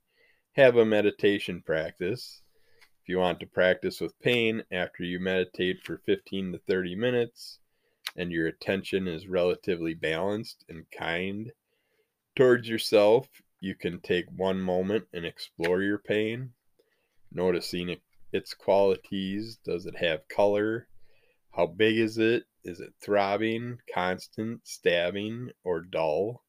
[0.53, 2.41] have a meditation practice.
[3.03, 7.59] If you want to practice with pain after you meditate for 15 to 30 minutes
[8.15, 11.51] and your attention is relatively balanced and kind
[12.37, 13.27] towards yourself,
[13.59, 16.53] you can take one moment and explore your pain
[17.31, 17.97] noticing
[18.31, 19.57] its qualities.
[19.63, 20.87] Does it have color?
[21.51, 22.43] How big is it?
[22.63, 26.43] Is it throbbing, constant, stabbing, or dull?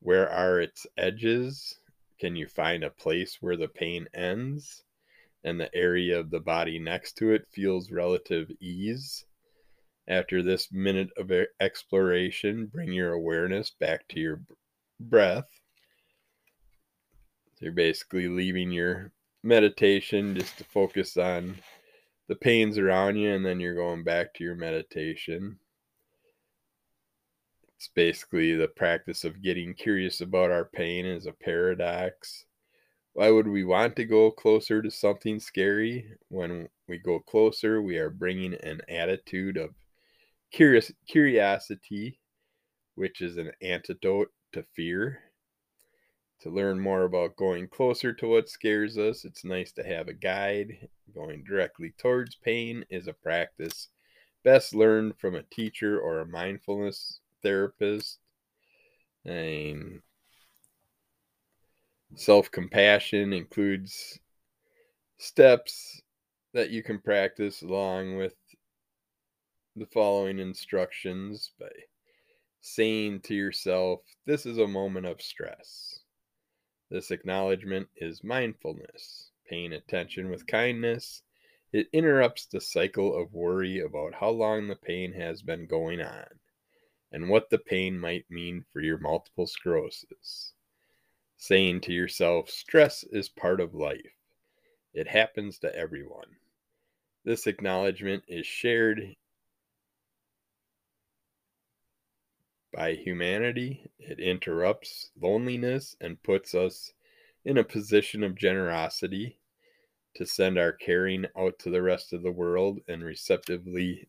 [0.00, 1.78] Where are its edges?
[2.20, 4.84] Can you find a place where the pain ends
[5.44, 9.24] and the area of the body next to it feels relative ease?
[10.08, 14.40] After this minute of exploration, bring your awareness back to your
[15.00, 15.48] breath.
[17.56, 19.12] So you're basically leaving your
[19.46, 21.56] meditation just to focus on
[22.28, 25.58] the pains around you, and then you're going back to your meditation.
[27.76, 32.46] It's basically the practice of getting curious about our pain is a paradox.
[33.12, 36.06] Why would we want to go closer to something scary?
[36.28, 39.70] When we go closer, we are bringing an attitude of
[40.50, 42.18] curious curiosity,
[42.94, 45.20] which is an antidote to fear.
[46.46, 50.12] To learn more about going closer to what scares us, it's nice to have a
[50.12, 50.88] guide.
[51.12, 53.88] Going directly towards pain is a practice
[54.44, 58.20] best learned from a teacher or a mindfulness therapist.
[59.24, 60.02] And
[62.14, 64.20] self compassion includes
[65.18, 66.00] steps
[66.54, 68.36] that you can practice along with
[69.74, 71.72] the following instructions by
[72.60, 75.95] saying to yourself, This is a moment of stress.
[76.88, 81.22] This acknowledgement is mindfulness, paying attention with kindness.
[81.72, 86.26] It interrupts the cycle of worry about how long the pain has been going on
[87.10, 90.54] and what the pain might mean for your multiple sclerosis.
[91.36, 94.16] Saying to yourself, stress is part of life.
[94.94, 96.36] It happens to everyone.
[97.24, 99.16] This acknowledgement is shared
[102.76, 103.90] by humanity.
[103.98, 106.92] It interrupts loneliness and puts us
[107.46, 109.38] in a position of generosity
[110.14, 114.06] to send our caring out to the rest of the world and receptively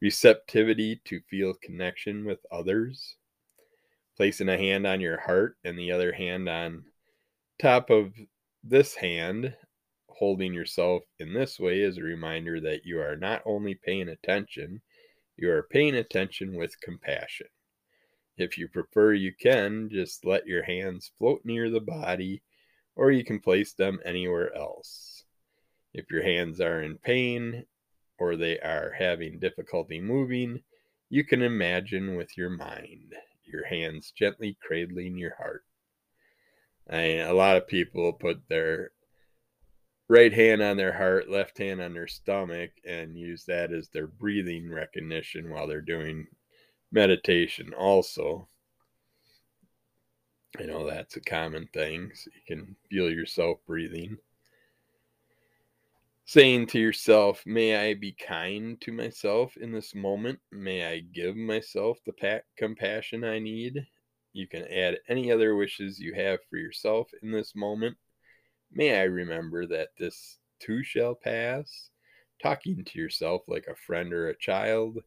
[0.00, 3.16] receptivity to feel connection with others.
[4.16, 6.84] Placing a hand on your heart and the other hand on
[7.60, 8.12] top of
[8.62, 9.52] this hand,
[10.08, 14.80] holding yourself in this way is a reminder that you are not only paying attention,
[15.36, 17.48] you are paying attention with compassion.
[18.36, 22.42] If you prefer, you can just let your hands float near the body,
[22.94, 25.24] or you can place them anywhere else.
[25.94, 27.64] If your hands are in pain
[28.18, 30.62] or they are having difficulty moving,
[31.08, 33.14] you can imagine with your mind
[33.44, 35.64] your hands gently cradling your heart.
[36.90, 38.90] A lot of people put their
[40.08, 44.06] right hand on their heart, left hand on their stomach, and use that as their
[44.06, 46.26] breathing recognition while they're doing
[46.92, 48.48] meditation, also.
[50.58, 54.16] I know that's a common thing, so you can feel yourself breathing.
[56.24, 60.40] Saying to yourself, May I be kind to myself in this moment?
[60.50, 63.86] May I give myself the pa- compassion I need?
[64.32, 67.96] You can add any other wishes you have for yourself in this moment.
[68.72, 71.90] May I remember that this too shall pass?
[72.42, 74.98] Talking to yourself like a friend or a child.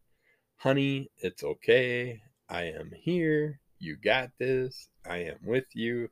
[0.60, 2.22] Honey, it's okay.
[2.50, 3.62] I am here.
[3.80, 4.90] You got this.
[5.06, 6.10] I am with you.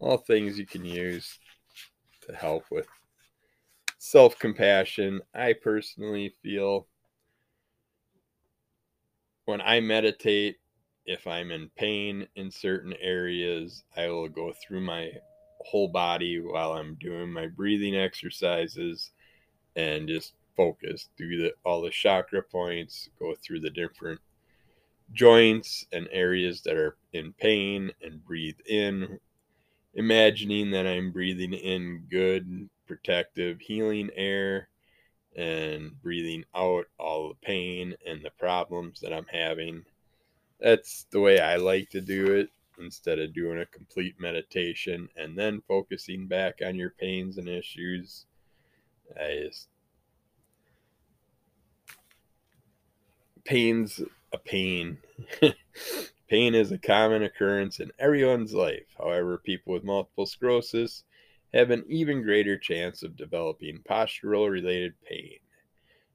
[0.00, 1.38] All things you can use
[2.22, 2.88] to help with
[3.98, 5.20] self compassion.
[5.32, 6.88] I personally feel
[9.44, 10.56] when I meditate,
[11.06, 15.12] if I'm in pain in certain areas, I will go through my
[15.60, 19.12] whole body while I'm doing my breathing exercises
[19.76, 24.20] and just focus, do the, all the chakra points, go through the different
[25.12, 29.18] joints and areas that are in pain and breathe in,
[29.94, 34.68] imagining that I'm breathing in good, protective, healing air
[35.36, 39.84] and breathing out all the pain and the problems that I'm having.
[40.60, 45.36] That's the way I like to do it instead of doing a complete meditation and
[45.36, 48.26] then focusing back on your pains and issues.
[49.16, 49.68] I just
[53.44, 54.00] pain's
[54.32, 54.98] a pain.
[56.28, 58.86] pain is a common occurrence in everyone's life.
[58.96, 61.04] However, people with multiple sclerosis
[61.52, 65.38] have an even greater chance of developing postural related pain,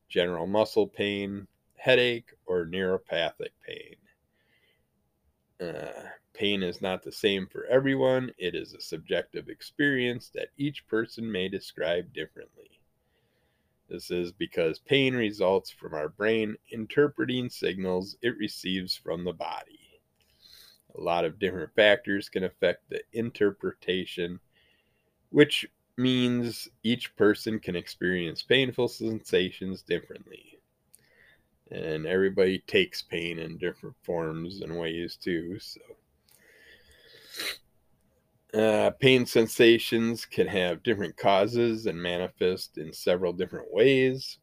[0.07, 3.95] general muscle pain, headache, or neuropathic pain.
[5.59, 8.31] Uh, pain is not the same for everyone.
[8.37, 12.74] It is a subjective experience that each person may describe differently.
[13.87, 20.01] This is because pain results from our brain interpreting signals it receives from the body.
[20.97, 24.39] A lot of different factors can affect the interpretation,
[25.29, 25.67] which
[25.97, 30.57] means each person can experience painful sensations differently.
[31.69, 35.81] And everybody takes pain in different forms and ways too, so
[38.55, 44.39] uh, pain sensations can have different causes and manifest in several different ways.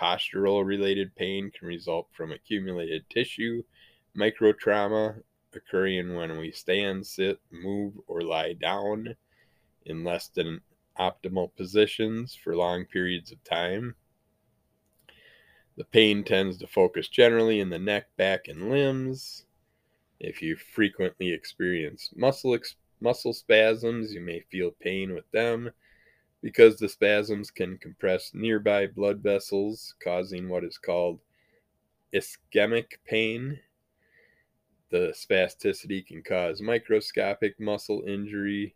[0.00, 3.62] Postural related pain can result from accumulated tissue,
[4.16, 5.22] microtrauma
[5.54, 9.16] occurring when we stand, sit, move, or lie down
[9.86, 10.60] in less than
[10.98, 13.94] optimal positions for long periods of time.
[15.76, 19.46] The pain tends to focus generally in the neck, back, and limbs.
[20.20, 25.70] If you frequently experience muscle ex- muscle spasms, you may feel pain with them
[26.42, 31.20] because the spasms can compress nearby blood vessels, causing what is called
[32.14, 33.58] ischemic pain.
[34.90, 38.74] The spasticity can cause microscopic muscle injury,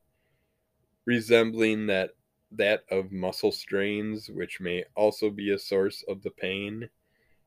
[1.04, 2.10] resembling that
[2.50, 6.90] that of muscle strains, which may also be a source of the pain.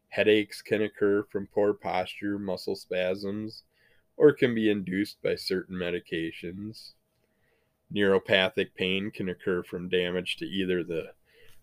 [0.10, 3.64] Headaches can occur from poor posture, muscle spasms,
[4.18, 6.94] or can be induced by certain medications.
[7.94, 11.12] Neuropathic pain can occur from damage to either the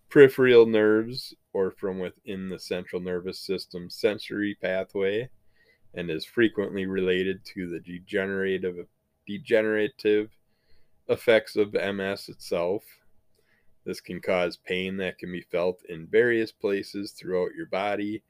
[0.09, 5.27] peripheral nerves or from within the central nervous system sensory pathway
[5.95, 8.87] and is frequently related to the degenerative
[9.27, 10.29] degenerative
[11.07, 12.83] effects of MS itself.
[13.85, 18.23] This can cause pain that can be felt in various places throughout your body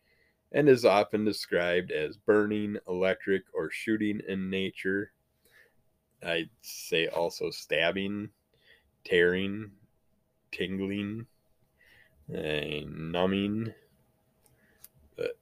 [0.53, 5.11] and is often described as burning, electric, or shooting in nature.
[6.25, 8.29] I'd say also stabbing,
[9.03, 9.71] tearing,
[10.51, 11.25] tingling,
[12.29, 13.73] and numbing.
[15.17, 15.37] But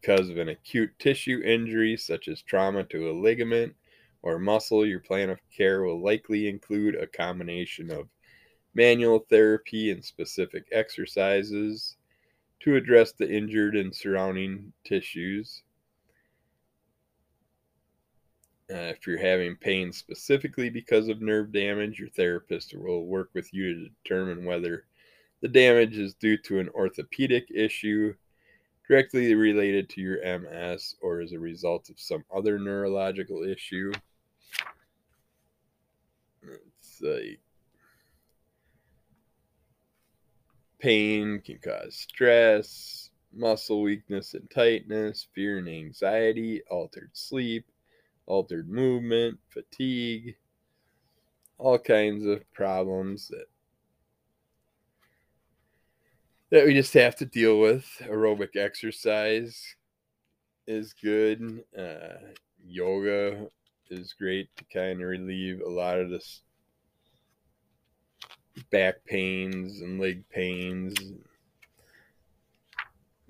[0.00, 3.74] because of an acute tissue injury, such as trauma to a ligament
[4.22, 8.08] or muscle, your plan of care will likely include a combination of
[8.74, 11.96] manual therapy and specific exercises
[12.60, 15.62] to address the injured and surrounding tissues.
[18.70, 23.52] Uh, if you're having pain specifically because of nerve damage, your therapist will work with
[23.52, 24.86] you to determine whether
[25.42, 28.14] the damage is due to an orthopedic issue
[28.92, 33.90] directly related to your MS or as a result of some other neurological issue.
[36.42, 37.40] It's like
[40.78, 47.64] pain can cause stress, muscle weakness and tightness, fear and anxiety, altered sleep,
[48.26, 50.36] altered movement, fatigue,
[51.56, 53.46] all kinds of problems that
[56.52, 57.86] that we just have to deal with.
[58.02, 59.74] Aerobic exercise
[60.66, 61.64] is good.
[61.76, 62.28] Uh,
[62.62, 63.48] yoga
[63.88, 66.42] is great to kind of relieve a lot of this
[68.70, 70.94] back pains and leg pains.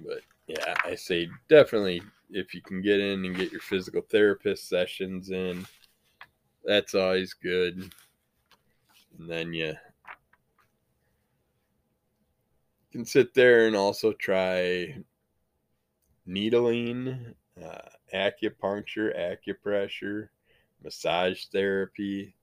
[0.00, 4.68] But yeah, I say definitely if you can get in and get your physical therapist
[4.68, 5.64] sessions in,
[6.64, 7.88] that's always good.
[9.16, 9.74] And then you
[12.92, 14.94] can sit there and also try
[16.26, 20.28] needling, uh, acupuncture, acupressure,
[20.84, 22.34] massage therapy.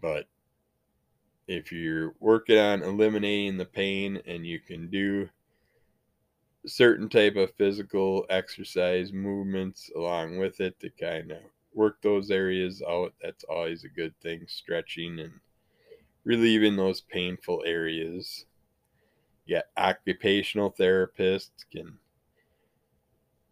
[0.00, 0.26] But
[1.46, 5.28] if you're working on eliminating the pain and you can do
[6.66, 11.38] certain type of physical exercise movements along with it to kind of
[11.72, 15.32] work those areas out that's always a good thing stretching and
[16.24, 18.46] relieving those painful areas
[19.46, 21.98] yeah, occupational therapists can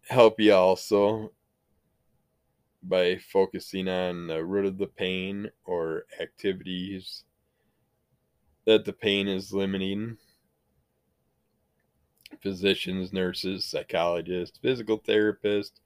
[0.07, 1.31] help you also
[2.83, 7.23] by focusing on the root of the pain or activities
[8.65, 10.17] that the pain is limiting.
[12.41, 15.79] Physicians, nurses, psychologists, physical therapists,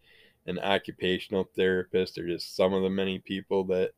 [0.45, 3.91] and occupational therapists are just some of the many people that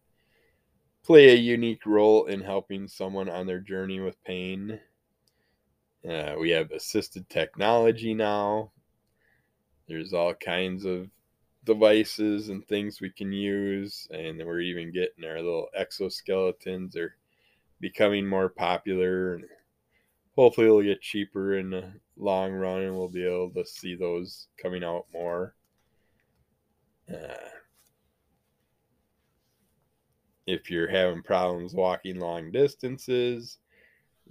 [1.04, 4.80] play a unique role in helping someone on their journey with pain.
[6.08, 8.72] Uh, we have assisted technology now.
[9.88, 11.10] There's all kinds of
[11.64, 17.16] devices and things we can use, and we're even getting our little exoskeletons are
[17.80, 19.46] becoming more popular, and
[20.36, 24.48] hopefully it'll get cheaper in the long run, and we'll be able to see those
[24.58, 25.54] coming out more.
[27.12, 27.50] Uh,
[30.48, 33.60] if you're having problems walking long distances,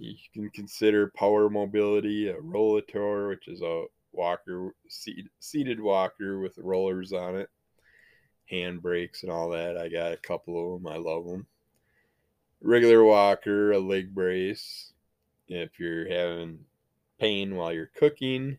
[0.01, 6.57] you can consider power mobility, a rollator, which is a walker, seat, seated walker with
[6.57, 7.49] rollers on it,
[8.45, 9.77] hand brakes, and all that.
[9.77, 10.91] I got a couple of them.
[10.91, 11.45] I love them.
[12.61, 14.93] Regular walker, a leg brace.
[15.47, 16.59] If you're having
[17.19, 18.57] pain while you're cooking,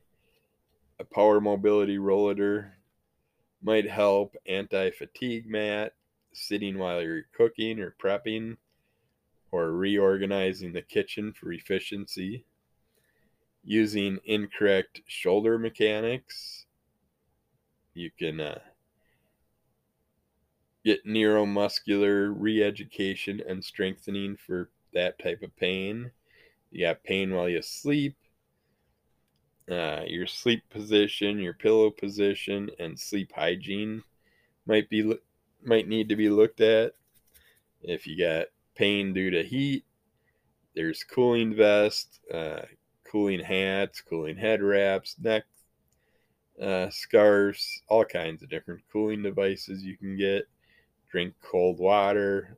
[0.98, 2.70] a power mobility rollator
[3.62, 4.36] might help.
[4.46, 5.94] Anti fatigue mat,
[6.32, 8.56] sitting while you're cooking or prepping
[9.52, 12.44] or reorganizing the kitchen for efficiency,
[13.62, 16.64] using incorrect shoulder mechanics.
[17.94, 18.58] You can uh,
[20.84, 26.10] get neuromuscular re education and strengthening for that type of pain.
[26.70, 28.16] You got pain while you sleep.
[29.70, 34.02] Uh, your sleep position, your pillow position, and sleep hygiene
[34.66, 35.14] might be
[35.62, 36.94] might need to be looked at.
[37.82, 39.84] If you got pain due to heat.
[40.74, 42.62] There's cooling vest, uh,
[43.04, 45.44] cooling hats, cooling head wraps, neck
[46.60, 50.44] uh, scarves, all kinds of different cooling devices you can get.
[51.10, 52.56] Drink cold water,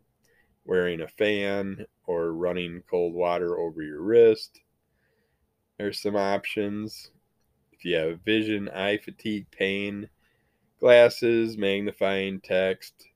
[0.65, 4.61] wearing a fan, or running cold water over your wrist.
[5.79, 7.11] There's some options.
[7.73, 10.09] If you have vision, eye fatigue, pain,
[10.79, 13.09] glasses, magnifying text,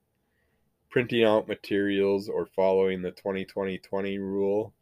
[0.91, 4.74] printing out materials or following the 20-20-20 rule.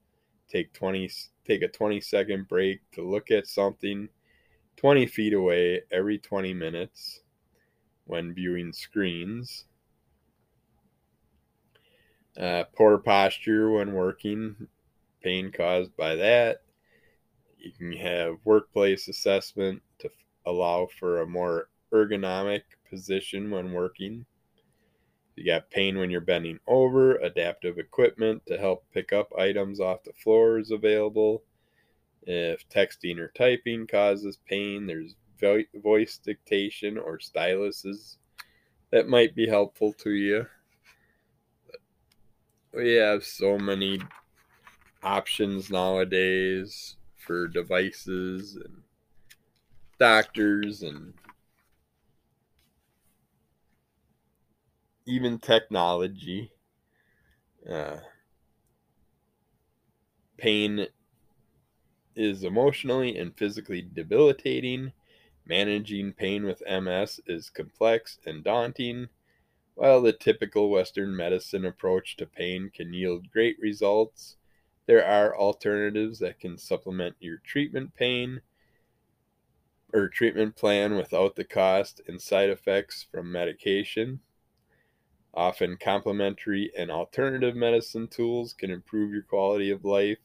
[0.49, 1.11] Take 20
[1.47, 4.09] take a 20 second break to look at something
[4.77, 7.23] 20 feet away every 20 minutes.
[8.05, 9.65] when viewing screens.
[12.39, 14.69] Uh, poor posture when working,
[15.23, 16.63] pain caused by that.
[17.59, 20.11] You can have workplace assessment to
[20.45, 24.27] allow for a more ergonomic position when working.
[25.37, 30.03] You got pain when you're bending over, adaptive equipment to help pick up items off
[30.03, 31.43] the floor is available.
[32.23, 35.15] If texting or typing causes pain, there's
[35.75, 38.17] voice dictation or styluses
[38.91, 40.47] that might be helpful to you.
[42.73, 44.01] We have so many
[45.03, 48.83] options nowadays for devices and
[49.99, 51.15] doctors and
[55.07, 56.53] even technology.
[57.69, 57.99] Uh,
[60.37, 60.87] pain
[62.15, 64.93] is emotionally and physically debilitating.
[65.47, 69.09] Managing pain with MS is complex and daunting.
[69.75, 74.37] While the typical Western medicine approach to pain can yield great results,
[74.87, 78.41] there are alternatives that can supplement your treatment pain
[79.93, 84.21] or treatment plan without the cost and side effects from medication.
[85.37, 90.17] Often, complementary and alternative medicine tools can improve your quality of life,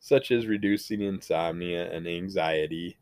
[0.00, 2.98] such as reducing insomnia and anxiety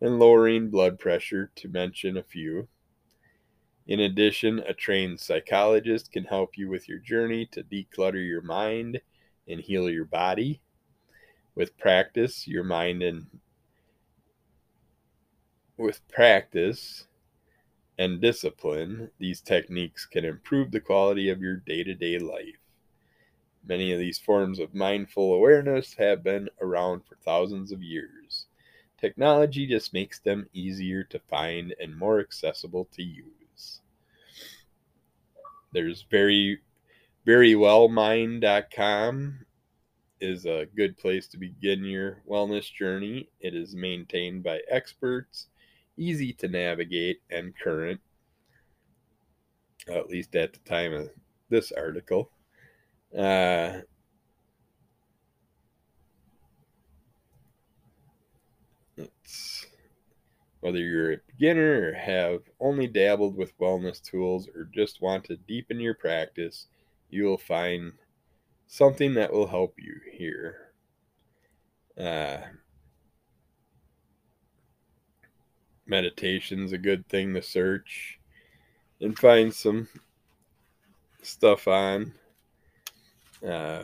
[0.00, 2.68] and lowering blood pressure, to mention a few.
[3.86, 8.98] In addition, a trained psychologist can help you with your journey to declutter your mind
[9.46, 10.62] and heal your body.
[11.54, 13.26] With practice, your mind and
[15.76, 17.06] with practice,
[17.98, 22.58] and discipline, these techniques can improve the quality of your day to day life.
[23.66, 28.46] Many of these forms of mindful awareness have been around for thousands of years.
[29.00, 33.80] Technology just makes them easier to find and more accessible to use.
[35.72, 36.60] There's very,
[37.26, 39.38] verywellmind.com
[40.20, 43.28] is a good place to begin your wellness journey.
[43.40, 45.48] It is maintained by experts
[45.96, 48.00] easy to navigate and current,
[49.88, 51.10] at least at the time of
[51.48, 52.30] this article.
[53.16, 53.80] Uh,
[58.96, 59.66] it's
[60.60, 65.36] whether you're a beginner or have only dabbled with wellness tools or just want to
[65.36, 66.66] deepen your practice,
[67.08, 67.92] you will find
[68.66, 70.72] something that will help you here.
[71.96, 72.38] Uh,
[75.86, 78.18] meditation's a good thing to search
[79.00, 79.88] and find some
[81.22, 82.12] stuff on.
[83.46, 83.82] Uh,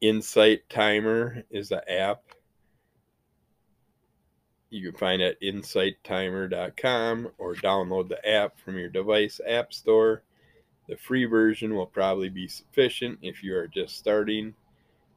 [0.00, 2.22] Insight Timer is an app.
[4.70, 10.22] You can find it at insighttimer.com or download the app from your device app store.
[10.88, 14.54] The free version will probably be sufficient if you are just starting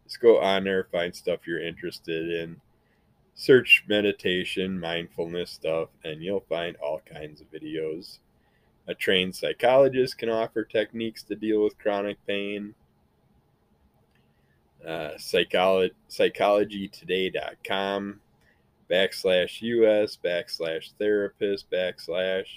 [0.05, 2.59] Just go on there, find stuff you're interested in,
[3.35, 8.17] search meditation, mindfulness stuff, and you'll find all kinds of videos.
[8.89, 12.73] A trained psychologist can offer techniques to deal with chronic pain.
[14.83, 18.19] Uh, psycholo- psychologytoday.com
[18.89, 22.47] backslash us backslash therapist backslash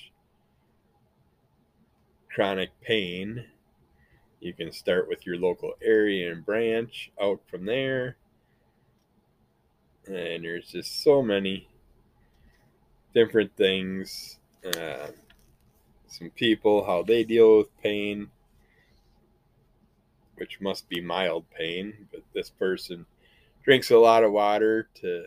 [2.35, 3.45] chronic pain
[4.41, 8.17] You can start with your local area and branch out from there.
[10.07, 11.69] And there's just so many
[13.13, 14.39] different things.
[14.65, 15.09] Uh,
[16.13, 18.29] some people, how they deal with pain,
[20.37, 23.07] which must be mild pain, but this person
[23.65, 25.25] drinks a lot of water to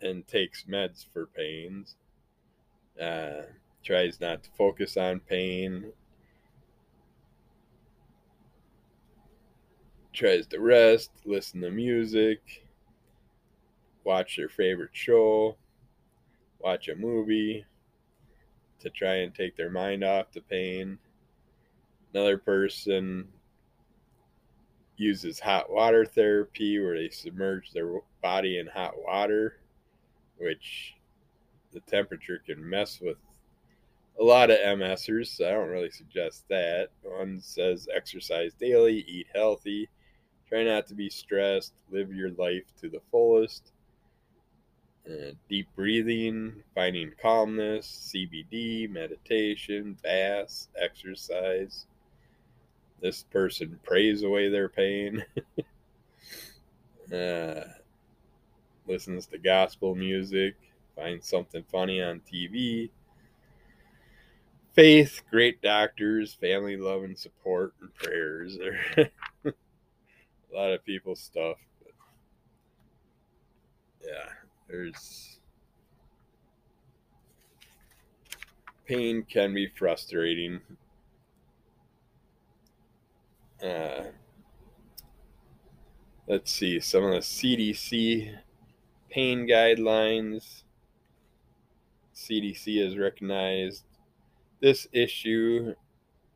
[0.00, 1.96] and takes meds for pains.
[3.00, 3.42] Uh,
[3.82, 5.92] tries not to focus on pain.
[10.12, 12.64] Tries to rest, listen to music,
[14.04, 15.56] watch their favorite show,
[16.60, 17.64] watch a movie
[18.84, 20.98] to try and take their mind off the pain.
[22.12, 23.26] Another person
[24.96, 29.58] uses hot water therapy where they submerge their body in hot water,
[30.38, 30.94] which
[31.72, 33.16] the temperature can mess with
[34.20, 36.90] a lot of MSers, so I don't really suggest that.
[37.02, 39.88] One says exercise daily, eat healthy,
[40.48, 43.72] try not to be stressed, live your life to the fullest.
[45.06, 51.84] Uh, deep breathing, finding calmness, CBD, meditation, baths, exercise.
[53.02, 55.22] This person prays away their pain.
[57.12, 57.64] uh,
[58.86, 60.54] listens to gospel music,
[60.96, 62.88] finds something funny on TV.
[64.72, 68.56] Faith, great doctors, family love and support, and prayers.
[68.96, 69.10] a
[70.50, 71.58] lot of people's stuff.
[71.82, 71.92] But
[74.02, 74.43] yeah.
[74.74, 75.38] There's
[78.86, 80.60] pain can be frustrating.
[83.62, 84.06] Uh,
[86.26, 88.36] let's see some of the CDC
[89.10, 90.64] pain guidelines.
[92.12, 93.84] CDC has recognized
[94.60, 95.72] this issue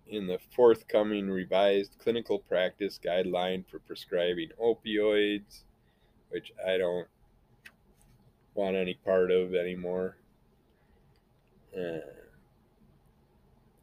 [0.06, 5.64] in the forthcoming revised clinical practice guideline for prescribing opioids,
[6.30, 7.08] which I don't
[8.58, 10.16] want any part of anymore.
[11.72, 12.02] Uh,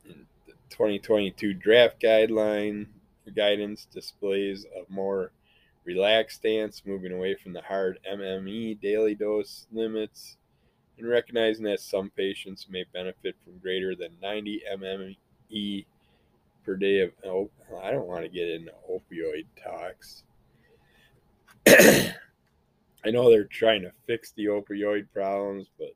[0.03, 2.87] the 2022 draft guideline
[3.33, 5.31] guidance displays a more
[5.85, 10.35] relaxed stance, moving away from the hard MME daily dose limits,
[10.97, 15.85] and recognizing that some patients may benefit from greater than 90 MME
[16.65, 17.11] per day of.
[17.25, 17.49] Oh,
[17.81, 20.23] I don't want to get into opioid talks.
[23.05, 25.89] I know they're trying to fix the opioid problems, but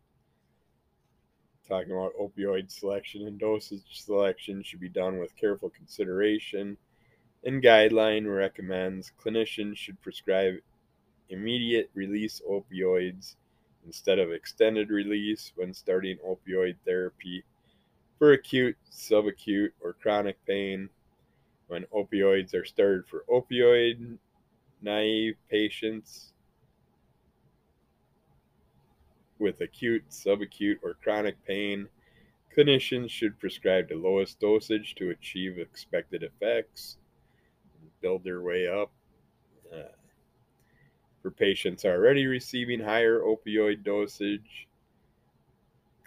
[1.68, 6.78] talking about opioid selection and dosage selection should be done with careful consideration.
[7.44, 10.56] And guideline recommends clinicians should prescribe
[11.30, 13.36] immediate release opioids
[13.86, 17.44] instead of extended release when starting opioid therapy
[18.20, 20.90] for acute, subacute, or chronic pain.
[21.68, 24.18] When opioids are started for opioid
[24.82, 26.34] naive patients,
[29.40, 31.88] with acute, subacute, or chronic pain,
[32.56, 36.98] clinicians should prescribe the lowest dosage to achieve expected effects,
[38.02, 38.92] build their way up.
[39.74, 39.94] Uh,
[41.22, 44.68] for patients already receiving higher opioid dosage,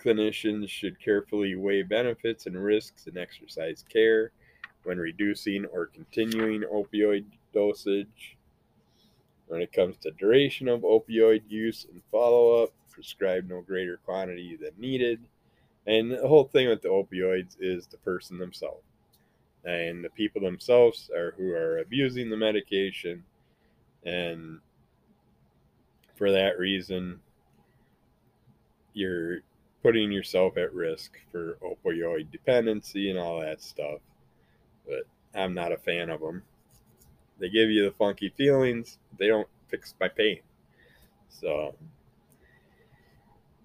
[0.03, 4.33] clinicians should carefully weigh benefits and risks in exercise care
[4.85, 7.25] when reducing or continuing opioid
[7.55, 8.37] dosage.
[9.47, 14.57] When it comes to duration of opioid use and follow up, prescribe no greater quantity
[14.57, 15.21] than needed.
[15.87, 18.85] And the whole thing with the opioids is the person themselves.
[19.65, 23.25] And the people themselves are who are abusing the medication.
[24.05, 24.59] And
[26.15, 27.21] for that reason,
[28.93, 29.39] you're
[29.83, 34.01] putting yourself at risk for opioid dependency and all that stuff.
[34.87, 36.43] But I'm not a fan of them.
[37.39, 40.41] They give you the funky feelings, they don't fix my pain.
[41.29, 41.75] So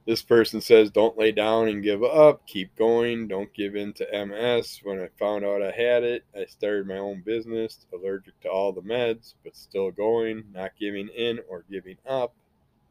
[0.08, 2.48] this person says, Don't lay down and give up.
[2.48, 3.28] Keep going.
[3.28, 4.80] Don't give in to MS.
[4.82, 8.72] When I found out I had it, I started my own business, allergic to all
[8.72, 12.34] the meds, but still going, not giving in or giving up.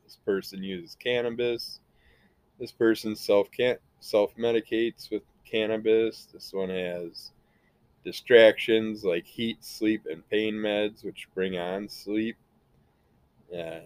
[0.04, 1.80] This person uses cannabis.
[2.60, 3.48] This person self
[4.00, 6.28] self medicates with cannabis.
[6.30, 7.30] This one has
[8.04, 12.36] distractions like heat, sleep, and pain meds, which bring on sleep.
[13.50, 13.80] Yeah.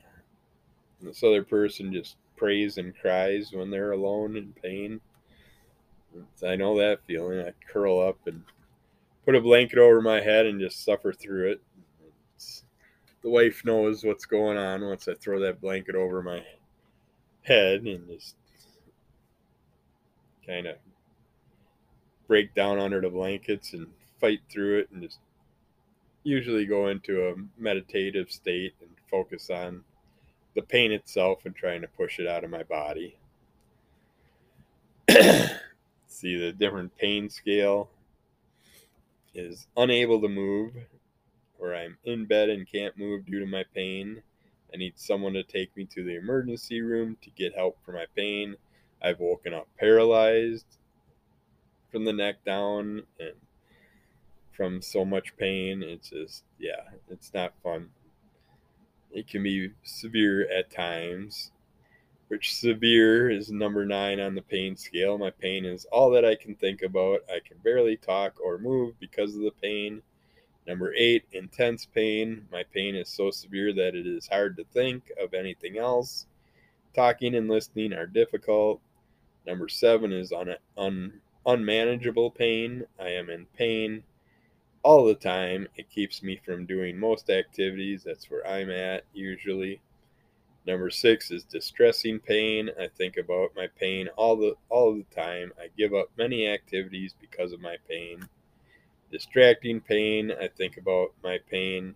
[0.99, 4.99] And this other person just prays and cries when they're alone in pain.
[6.45, 7.39] I know that feeling.
[7.39, 8.43] I curl up and
[9.27, 11.61] put a blanket over my head and just suffer through it.
[12.35, 12.65] It's,
[13.23, 16.43] the wife knows what's going on once I throw that blanket over my
[17.43, 18.37] head and just
[20.47, 20.77] kind of
[22.27, 23.87] break down under the blankets and
[24.19, 25.19] fight through it and just
[26.23, 29.85] usually go into a meditative state and focus on
[30.55, 33.17] the pain itself and trying to push it out of my body.
[36.09, 37.91] See the different pain scale
[39.35, 40.73] is unable to move,
[41.59, 44.23] or I'm in bed and can't move due to my pain.
[44.73, 48.07] I need someone to take me to the emergency room to get help for my
[48.17, 48.57] pain.
[49.03, 50.67] I've woken up paralyzed
[51.91, 53.35] from the neck down and
[54.53, 55.83] from so much pain.
[55.83, 57.91] It's just, yeah, it's not fun.
[59.13, 61.51] It can be severe at times,
[62.29, 65.19] which severe is number nine on the pain scale.
[65.19, 67.25] My pain is all that I can think about.
[67.29, 70.03] I can barely talk or move because of the pain.
[70.67, 72.47] Number eight, intense pain.
[72.53, 76.27] My pain is so severe that it is hard to think of anything else.
[76.95, 78.81] Talking and listening are difficult.
[79.47, 82.85] Number seven is un, un, unmanageable pain.
[83.01, 84.05] I am in pain
[84.83, 85.69] all the time.
[85.77, 88.05] It keeps me from doing most activities.
[88.05, 89.81] That's where I'm at usually.
[90.67, 92.71] Number six is distressing pain.
[92.79, 95.53] I think about my pain all the all the time.
[95.59, 98.29] I give up many activities because of my pain
[99.11, 100.33] distracting pain.
[100.41, 101.95] I think about my pain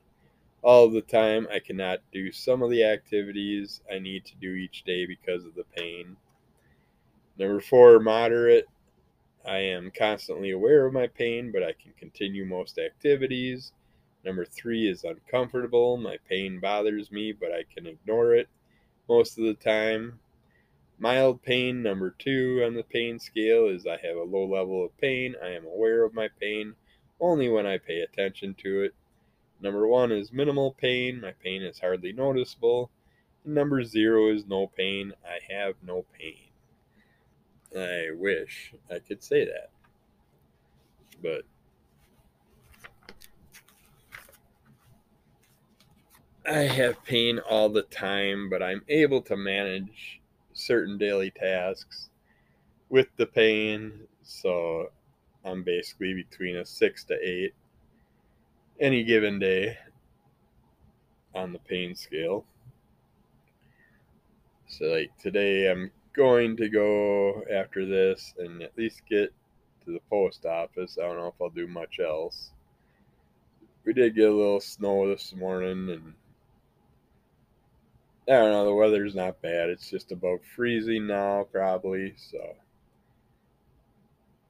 [0.62, 1.46] all the time.
[1.52, 5.54] I cannot do some of the activities I need to do each day because of
[5.54, 6.16] the pain.
[7.38, 8.68] Number four, moderate.
[9.46, 13.72] I am constantly aware of my pain, but I can continue most activities.
[14.24, 15.98] Number three is uncomfortable.
[15.98, 18.48] My pain bothers me, but I can ignore it
[19.08, 20.20] most of the time.
[20.98, 24.96] Mild pain, number two on the pain scale, is I have a low level of
[24.96, 25.34] pain.
[25.42, 26.74] I am aware of my pain,
[27.20, 28.94] only when I pay attention to it.
[29.60, 31.20] Number one is minimal pain.
[31.20, 32.90] My pain is hardly noticeable.
[33.44, 35.12] And number zero is no pain.
[35.24, 36.43] I have no pain.
[37.76, 39.70] I wish I could say that.
[41.22, 41.42] But
[46.46, 50.20] I have pain all the time, but I'm able to manage
[50.52, 52.10] certain daily tasks
[52.90, 54.06] with the pain.
[54.22, 54.90] So
[55.44, 57.54] I'm basically between a six to eight
[58.80, 59.78] any given day
[61.34, 62.44] on the pain scale.
[64.66, 69.32] So, like today, I'm going to go after this and at least get
[69.84, 70.96] to the post office.
[70.98, 72.50] I don't know if I'll do much else.
[73.84, 76.14] We did get a little snow this morning, and
[78.26, 79.68] I don't know, the weather's not bad.
[79.68, 82.14] It's just about freezing now, probably.
[82.16, 82.54] So,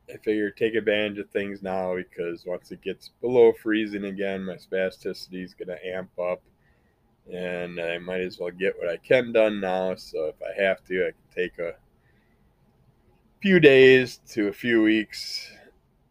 [0.09, 4.55] I figure take advantage of things now because once it gets below freezing again, my
[4.55, 6.43] spasticity is going to amp up,
[7.33, 9.95] and I might as well get what I can done now.
[9.95, 11.75] So if I have to, I can take a
[13.41, 15.51] few days to a few weeks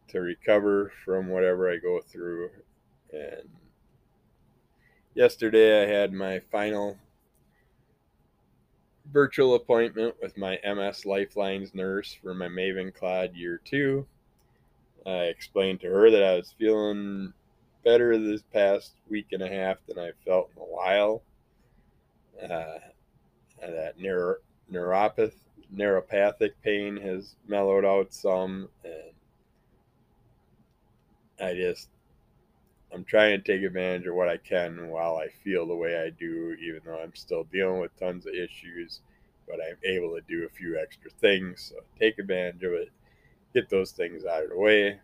[0.09, 2.49] to recover from whatever I go through.
[3.11, 3.49] And
[5.13, 6.97] yesterday, I had my final
[9.11, 14.07] virtual appointment with my MS Lifelines nurse for my Mavenclad year two.
[15.05, 17.33] I explained to her that I was feeling
[17.83, 21.23] better this past week and a half than I felt in a while.
[22.41, 22.79] Uh,
[23.61, 24.35] that neuro,
[24.71, 25.33] neuropath,
[25.73, 29.13] neuropathic pain has mellowed out some, and
[31.39, 31.89] I just
[32.93, 36.11] I'm trying to take advantage of what I can while I feel the way I
[36.11, 39.01] do, even though I'm still dealing with tons of issues.
[39.47, 41.71] But I'm able to do a few extra things.
[41.73, 42.89] So take advantage of it,
[43.53, 44.99] get those things out of the way,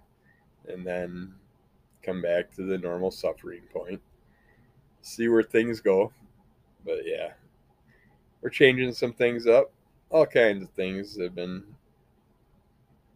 [0.68, 1.34] and then
[2.04, 4.02] come back to the normal suffering point.
[5.02, 6.12] See where things go.
[6.86, 7.34] But yeah,
[8.42, 9.72] we're changing some things up.
[10.10, 11.64] All kinds of things have been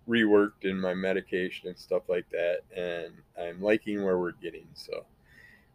[0.08, 4.68] reworked in my medication and stuff like that, and I'm liking where we're getting.
[4.74, 5.06] So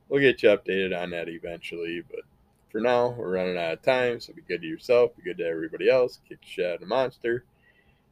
[0.09, 2.03] we'll get you updated on that eventually.
[2.09, 2.21] But
[2.71, 5.47] for now, we're running out of time, so be good to yourself, be good to
[5.47, 6.21] everybody else.
[6.29, 7.45] Kick the shit out of the monster.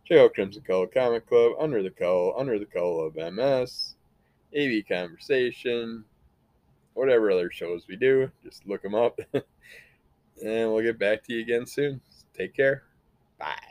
[0.06, 3.95] Check out Crimson Cowl Comic Club, Under the Cowl, Under the Cowl of MS,
[4.56, 6.04] AV Conversation,
[6.94, 8.30] whatever other shows we do.
[8.44, 9.18] Just look them up.
[9.32, 9.44] and
[10.72, 12.00] we'll get back to you again soon.
[12.36, 12.84] Take care.
[13.38, 13.65] Bye.